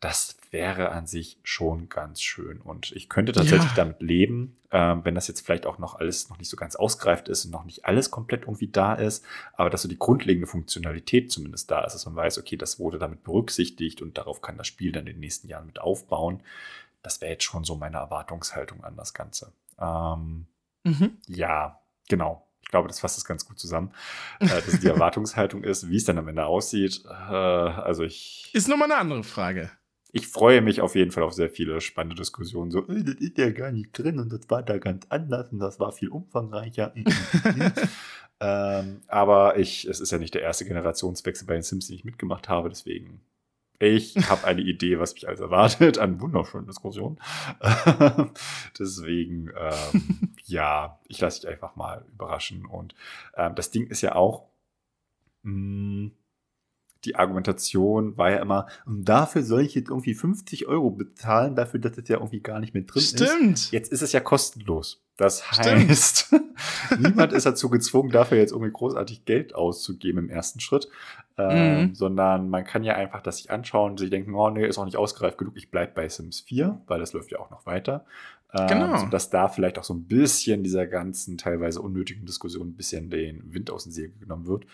[0.00, 2.60] Das wäre an sich schon ganz schön.
[2.60, 3.76] Und ich könnte tatsächlich ja.
[3.76, 7.28] damit leben, äh, wenn das jetzt vielleicht auch noch alles noch nicht so ganz ausgereift
[7.28, 9.24] ist und noch nicht alles komplett irgendwie da ist,
[9.54, 12.98] aber dass so die grundlegende Funktionalität zumindest da ist, dass man weiß, okay, das wurde
[13.00, 16.42] damit berücksichtigt und darauf kann das Spiel dann in den nächsten Jahren mit aufbauen.
[17.02, 19.52] Das wäre jetzt schon so meine Erwartungshaltung an das Ganze.
[19.80, 20.46] Ähm,
[20.84, 21.18] mhm.
[21.26, 22.44] Ja, genau.
[22.62, 23.92] Ich glaube, das fasst es ganz gut zusammen,
[24.40, 25.88] äh, dass die Erwartungshaltung ist.
[25.88, 28.50] Wie es dann am Ende aussieht, äh, also ich.
[28.52, 29.70] Ist nochmal eine andere Frage.
[30.10, 32.70] Ich freue mich auf jeden Fall auf sehr viele spannende Diskussionen.
[32.70, 35.58] So, äh, das ist ja gar nicht drin und das war da ganz anders und
[35.58, 36.94] das war viel umfangreicher.
[38.40, 42.04] ähm, aber ich, es ist ja nicht der erste Generationswechsel bei den Sims, den ich
[42.04, 43.20] mitgemacht habe, deswegen
[43.78, 47.18] ich habe eine Idee, was mich alles erwartet an wunderschönen Diskussionen.
[48.78, 52.66] Deswegen, ähm, ja, ich lasse dich einfach mal überraschen.
[52.66, 52.94] Und
[53.36, 54.46] ähm, das Ding ist ja auch,
[55.42, 55.52] mh,
[56.06, 56.12] mm,
[57.04, 61.92] die Argumentation war ja immer, dafür soll ich jetzt irgendwie 50 Euro bezahlen, dafür, dass
[61.92, 63.20] das ja irgendwie gar nicht mit drin Stimmt.
[63.20, 63.30] ist.
[63.30, 63.72] Stimmt.
[63.72, 65.02] Jetzt ist es ja kostenlos.
[65.16, 66.32] Das heißt,
[67.00, 70.88] niemand ist dazu gezwungen, dafür jetzt irgendwie großartig Geld auszugeben im ersten Schritt,
[71.36, 71.94] ähm, mhm.
[71.94, 74.84] sondern man kann ja einfach das sich anschauen und sich denken, oh nee, ist auch
[74.84, 78.04] nicht ausgereift genug, ich bleibe bei Sims 4, weil das läuft ja auch noch weiter.
[78.54, 78.96] Ähm, genau.
[78.96, 83.52] Sodass da vielleicht auch so ein bisschen dieser ganzen teilweise unnötigen Diskussion ein bisschen den
[83.52, 84.66] Wind aus den Segeln genommen wird.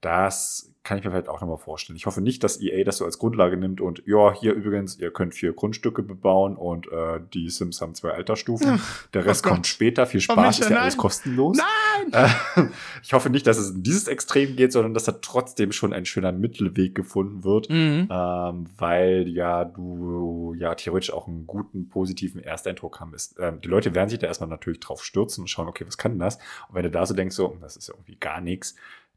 [0.00, 1.98] Das kann ich mir vielleicht auch nochmal vorstellen.
[1.98, 5.10] Ich hoffe nicht, dass EA das so als Grundlage nimmt und ja, hier übrigens, ihr
[5.10, 8.80] könnt vier Grundstücke bebauen und äh, die Sims haben zwei Altersstufen.
[9.12, 10.06] Der Rest oh kommt später.
[10.06, 10.82] Viel oh, Spaß, oh, ist ja nein.
[10.84, 11.58] alles kostenlos.
[11.58, 12.12] Nein!
[12.56, 12.68] Äh,
[13.02, 16.06] ich hoffe nicht, dass es in dieses Extrem geht, sondern dass da trotzdem schon ein
[16.06, 18.08] schöner Mittelweg gefunden wird, mhm.
[18.10, 23.36] ähm, weil ja du ja theoretisch auch einen guten, positiven Ersteindruck haben wirst.
[23.38, 26.12] Ähm, die Leute werden sich da erstmal natürlich drauf stürzen und schauen, okay, was kann
[26.12, 26.36] denn das?
[26.68, 28.74] Und wenn du da so denkst, so, das ist ja irgendwie gar nichts,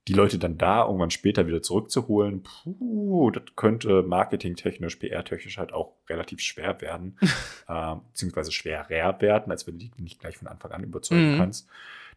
[0.07, 5.93] die Leute dann da irgendwann später wieder zurückzuholen, puh, das könnte marketingtechnisch, PR-technisch halt auch
[6.09, 7.17] relativ schwer werden,
[7.67, 11.37] äh, beziehungsweise schwerer werden, als wenn du die nicht gleich von Anfang an überzeugen mhm.
[11.37, 11.67] kannst.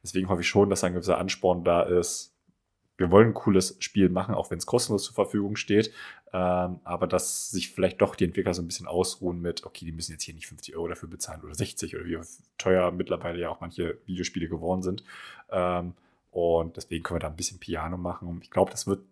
[0.02, 2.34] Deswegen hoffe ich schon, dass ein gewisser Ansporn da ist.
[2.96, 5.92] Wir wollen ein cooles Spiel machen, auch wenn es kostenlos zur Verfügung steht.
[6.32, 9.92] Ähm, aber dass sich vielleicht doch die Entwickler so ein bisschen ausruhen mit, okay, die
[9.92, 12.18] müssen jetzt hier nicht 50 Euro dafür bezahlen oder 60 oder wie
[12.58, 15.04] teuer mittlerweile ja auch manche Videospiele geworden sind.
[15.50, 15.94] Ähm,
[16.34, 18.40] und deswegen können wir da ein bisschen Piano machen.
[18.42, 19.04] Ich glaube, das wird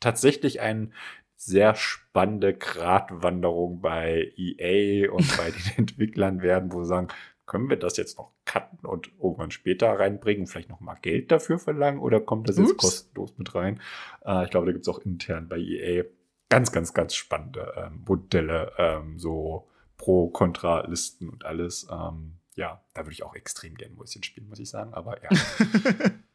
[0.00, 0.90] tatsächlich eine
[1.36, 7.08] sehr spannende Gratwanderung bei EA und bei den Entwicklern werden, wo sie sagen,
[7.46, 11.58] können wir das jetzt noch cutten und irgendwann später reinbringen, vielleicht noch mal Geld dafür
[11.58, 12.68] verlangen oder kommt das Ups.
[12.70, 13.80] jetzt kostenlos mit rein?
[14.24, 16.04] Äh, ich glaube, da gibt es auch intern bei EA
[16.48, 21.86] ganz, ganz, ganz spannende ähm, Modelle, ähm, so Pro-Kontra-Listen und alles.
[21.90, 24.94] Ähm, ja, da würde ich auch extrem gerne Mäuschen spielen, muss ich sagen.
[24.94, 25.30] Aber ja.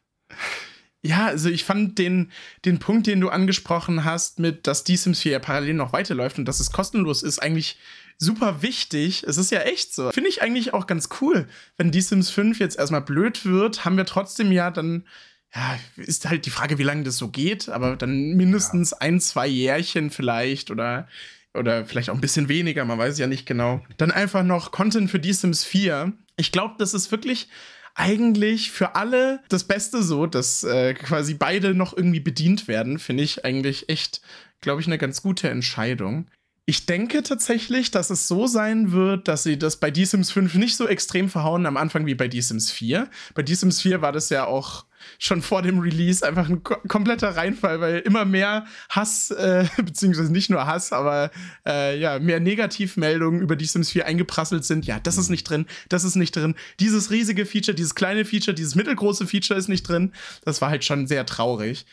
[1.04, 2.30] Ja, also ich fand den,
[2.64, 6.38] den Punkt, den du angesprochen hast, mit, dass die Sims 4 ja parallel noch weiterläuft
[6.38, 7.76] und dass es kostenlos ist, eigentlich
[8.18, 9.24] super wichtig.
[9.24, 10.12] Es ist ja echt so.
[10.12, 11.48] Finde ich eigentlich auch ganz cool.
[11.76, 15.04] Wenn die Sims 5 jetzt erstmal blöd wird, haben wir trotzdem ja dann,
[15.52, 18.98] ja, ist halt die Frage, wie lange das so geht, aber dann mindestens ja.
[19.00, 21.08] ein, zwei Jährchen vielleicht oder
[21.54, 23.84] oder vielleicht auch ein bisschen weniger, man weiß ja nicht genau.
[23.98, 26.12] Dann einfach noch Content für die Sims 4.
[26.36, 27.48] Ich glaube, das ist wirklich
[27.94, 33.22] eigentlich für alle das Beste so, dass äh, quasi beide noch irgendwie bedient werden, finde
[33.22, 34.22] ich eigentlich echt,
[34.60, 36.28] glaube ich, eine ganz gute Entscheidung.
[36.64, 40.54] Ich denke tatsächlich, dass es so sein wird, dass sie das bei The Sims 5
[40.54, 43.10] nicht so extrem verhauen am Anfang wie bei The Sims 4.
[43.34, 44.86] Bei The Sims 4 war das ja auch
[45.18, 50.50] schon vor dem Release einfach ein kompletter Reinfall, weil immer mehr Hass, äh, beziehungsweise nicht
[50.50, 51.30] nur Hass, aber
[51.66, 54.86] äh, ja, mehr Negativmeldungen über die Sims 4 eingeprasselt sind.
[54.86, 56.54] Ja, das ist nicht drin, das ist nicht drin.
[56.80, 60.12] Dieses riesige Feature, dieses kleine Feature, dieses mittelgroße Feature ist nicht drin.
[60.44, 61.86] Das war halt schon sehr traurig.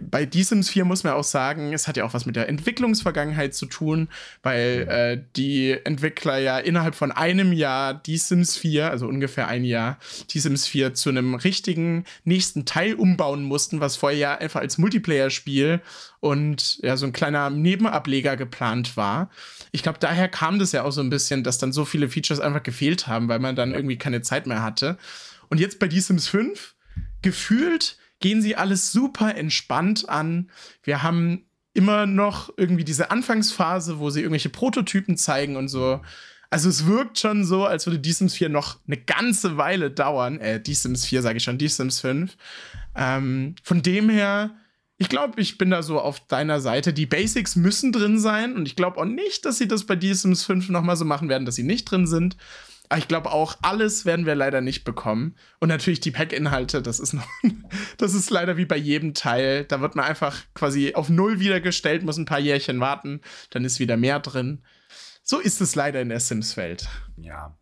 [0.00, 2.48] Bei The Sims 4 muss man auch sagen, es hat ja auch was mit der
[2.48, 4.08] Entwicklungsvergangenheit zu tun,
[4.42, 9.64] weil äh, die Entwickler ja innerhalb von einem Jahr die Sims 4, also ungefähr ein
[9.64, 9.98] Jahr,
[10.30, 14.60] die Sims 4 zu einem richtigen nächsten nächsten Teil umbauen mussten, was vorher ja einfach
[14.60, 15.80] als Multiplayer-Spiel
[16.20, 19.30] und ja, so ein kleiner Nebenableger geplant war.
[19.72, 22.40] Ich glaube, daher kam das ja auch so ein bisschen, dass dann so viele Features
[22.40, 24.96] einfach gefehlt haben, weil man dann irgendwie keine Zeit mehr hatte.
[25.50, 26.74] Und jetzt bei The Sims 5,
[27.22, 30.50] gefühlt gehen sie alles super entspannt an.
[30.84, 31.44] Wir haben
[31.74, 36.00] immer noch irgendwie diese Anfangsphase, wo sie irgendwelche Prototypen zeigen und so.
[36.50, 40.38] Also es wirkt schon so, als würde die Sims 4 noch eine ganze Weile dauern.
[40.40, 42.36] Äh, die Sims 4 sage ich schon, die Sims 5.
[42.96, 44.54] Ähm, von dem her,
[44.96, 46.92] ich glaube, ich bin da so auf deiner Seite.
[46.92, 50.14] Die Basics müssen drin sein und ich glaube auch nicht, dass sie das bei die
[50.14, 52.36] Sims 5 nochmal so machen werden, dass sie nicht drin sind.
[52.90, 55.34] Aber ich glaube auch, alles werden wir leider nicht bekommen.
[55.58, 57.26] Und natürlich die Pack-Inhalte, das ist noch,
[57.96, 59.64] das ist leider wie bei jedem Teil.
[59.64, 63.20] Da wird man einfach quasi auf Null wiedergestellt, muss ein paar Jährchen warten,
[63.50, 64.62] dann ist wieder mehr drin.
[65.26, 66.86] So ist es leider in der Sims-Welt.
[67.16, 67.56] Ja.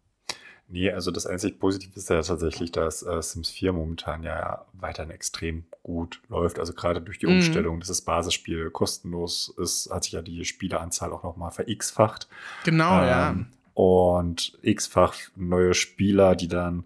[0.68, 5.12] Nee, also das einzig Positive ist ja tatsächlich, dass äh, Sims 4 momentan ja weiterhin
[5.12, 6.58] extrem gut läuft.
[6.58, 7.36] Also gerade durch die mhm.
[7.36, 12.26] Umstellung, dass das Basisspiel kostenlos ist, hat sich ja die Spieleranzahl auch nochmal ver-x-facht.
[12.64, 13.36] Genau, ähm, ja.
[13.74, 16.84] Und x-fach neue Spieler, die dann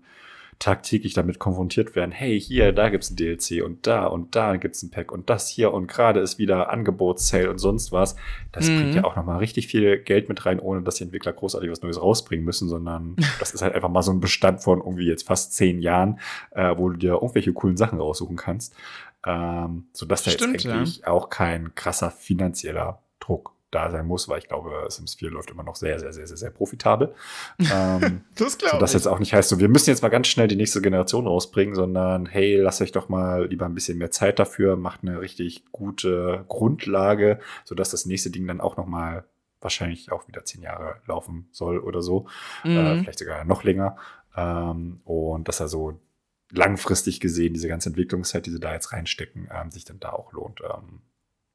[0.58, 4.82] tagtäglich damit konfrontiert werden, hey, hier, da gibt's ein DLC und da und da gibt's
[4.82, 8.16] ein Pack und das hier und gerade ist wieder Angebotssale und sonst was.
[8.52, 8.76] Das mhm.
[8.76, 11.82] bringt ja auch nochmal richtig viel Geld mit rein, ohne dass die Entwickler großartig was
[11.82, 15.26] Neues rausbringen müssen, sondern das ist halt einfach mal so ein Bestand von irgendwie jetzt
[15.26, 16.20] fast zehn Jahren,
[16.52, 18.74] äh, wo du dir irgendwelche coolen Sachen raussuchen kannst.
[19.26, 21.08] Ähm, sodass da Stimmt, jetzt eigentlich ja.
[21.08, 25.62] auch kein krasser finanzieller Druck da sein muss, weil ich glaube, Sims 4 läuft immer
[25.62, 27.14] noch sehr, sehr, sehr, sehr, sehr profitabel.
[27.58, 28.80] ähm, das glaube ich.
[28.80, 31.26] Das jetzt auch nicht heißt, so, wir müssen jetzt mal ganz schnell die nächste Generation
[31.26, 35.20] rausbringen, sondern hey, lasst euch doch mal lieber ein bisschen mehr Zeit dafür, macht eine
[35.20, 39.24] richtig gute Grundlage, sodass das nächste Ding dann auch noch mal
[39.60, 42.26] wahrscheinlich auch wieder zehn Jahre laufen soll oder so.
[42.64, 42.76] Äh, mhm.
[42.78, 43.96] Äh, vielleicht sogar noch länger.
[44.36, 46.00] Ähm, und dass er so
[46.50, 50.32] langfristig gesehen diese ganze Entwicklungszeit, die sie da jetzt reinstecken, ähm, sich dann da auch
[50.32, 50.60] lohnt.
[50.62, 51.00] Ähm,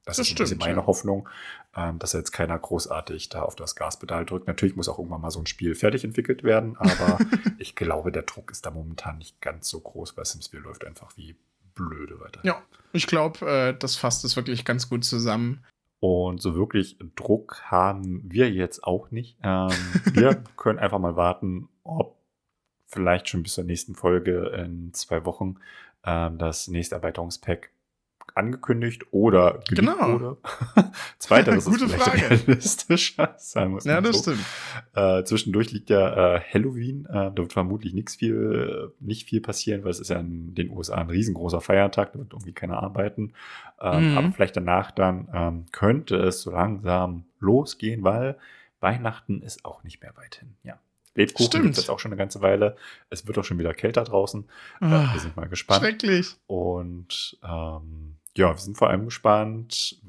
[0.05, 0.85] das, das ist stimmt, meine ja.
[0.87, 1.29] Hoffnung,
[1.75, 4.47] ähm, dass jetzt keiner großartig da auf das Gaspedal drückt.
[4.47, 7.19] Natürlich muss auch irgendwann mal so ein Spiel fertig entwickelt werden, aber
[7.59, 10.85] ich glaube, der Druck ist da momentan nicht ganz so groß, weil Sims 4 läuft
[10.85, 11.35] einfach wie
[11.75, 12.41] blöde weiter.
[12.43, 12.61] Ja,
[12.93, 15.63] ich glaube, äh, das fasst es wirklich ganz gut zusammen.
[15.99, 19.37] Und so wirklich Druck haben wir jetzt auch nicht.
[19.43, 19.69] Ähm,
[20.13, 22.17] wir können einfach mal warten, ob
[22.87, 25.57] vielleicht schon bis zur nächsten Folge in zwei Wochen
[26.03, 27.69] ähm, das nächste Erweiterungspack
[28.41, 30.19] angekündigt oder genau.
[30.19, 30.37] wurde.
[31.17, 32.29] Zweiteres Gute ist Frage.
[32.29, 34.31] realistischer, sagen wir Ja, das so.
[34.33, 34.45] stimmt.
[34.93, 37.05] Äh, zwischendurch liegt ja äh, Halloween.
[37.05, 40.69] Äh, da wird vermutlich nichts viel, nicht viel passieren, weil es ist ja in den
[40.71, 42.13] USA ein riesengroßer Feiertag.
[42.13, 43.33] Da wird irgendwie keiner arbeiten.
[43.79, 44.17] Ähm, Mhm.
[44.17, 48.37] Aber vielleicht danach dann ähm, könnte es so langsam losgehen, weil
[48.79, 50.55] Weihnachten ist auch nicht mehr weit hin.
[50.63, 50.79] Ja.
[51.13, 52.77] Lebkuchen gibt es auch schon eine ganze Weile.
[53.09, 54.43] Es wird auch schon wieder kälter draußen.
[54.81, 55.81] Äh, Ah, wir sind mal gespannt.
[55.81, 56.35] Schrecklich.
[56.47, 60.01] Und ähm, ja, wir sind vor allem gespannt,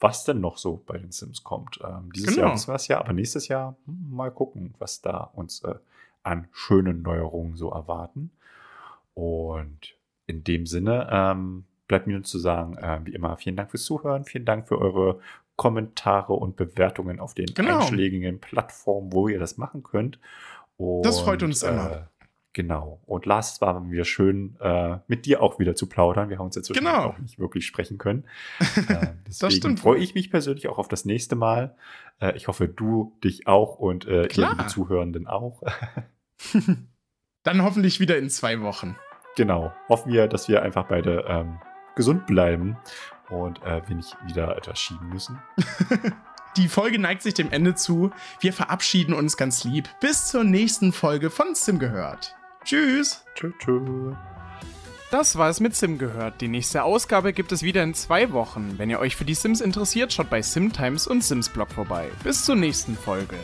[0.00, 1.78] was denn noch so bei den Sims kommt.
[1.82, 2.48] Ähm, dieses Genau.
[2.48, 5.74] Jahr wissen wir es ja, aber nächstes Jahr mal gucken, was da uns äh,
[6.22, 8.30] an schönen Neuerungen so erwarten.
[9.14, 9.94] Und
[10.26, 13.84] in dem Sinne ähm, bleibt mir nur zu sagen, äh, wie immer, vielen Dank fürs
[13.84, 15.20] Zuhören, vielen Dank für eure
[15.56, 17.78] Kommentare und Bewertungen auf den Genau.
[17.78, 20.18] einschlägigen Plattformen, wo ihr das machen könnt.
[20.76, 22.08] Und, Das freut uns Äh, immer.
[22.56, 23.00] Genau.
[23.06, 26.30] Und Lars, es war wieder schön, äh, mit dir auch wieder zu plaudern.
[26.30, 27.10] Wir haben uns jetzt Genau.
[27.10, 28.24] auch nicht wirklich sprechen können.
[28.88, 31.76] Äh, deswegen freue ich mich persönlich auch auf das nächste Mal.
[32.20, 35.62] Äh, ich hoffe, du dich auch und äh, ihr liebe Zuhörenden auch.
[37.42, 38.96] Dann hoffentlich wieder in zwei Wochen.
[39.36, 39.72] genau.
[39.88, 41.58] Hoffen wir, dass wir einfach beide ähm,
[41.94, 42.76] gesund bleiben
[43.28, 45.38] und äh, wir nicht wieder etwas schieben müssen.
[46.56, 48.10] Die Folge neigt sich dem Ende zu.
[48.40, 49.88] Wir verabschieden uns ganz lieb.
[50.00, 52.35] Bis zur nächsten Folge von Sim gehört.
[52.66, 53.22] Tschüss.
[53.36, 54.12] Tschö, tschö.
[55.12, 56.40] Das war es mit Sim gehört.
[56.40, 58.74] Die nächste Ausgabe gibt es wieder in zwei Wochen.
[58.76, 62.10] Wenn ihr euch für die Sims interessiert, schaut bei Simtimes und Simsblog vorbei.
[62.24, 63.36] Bis zur nächsten Folge.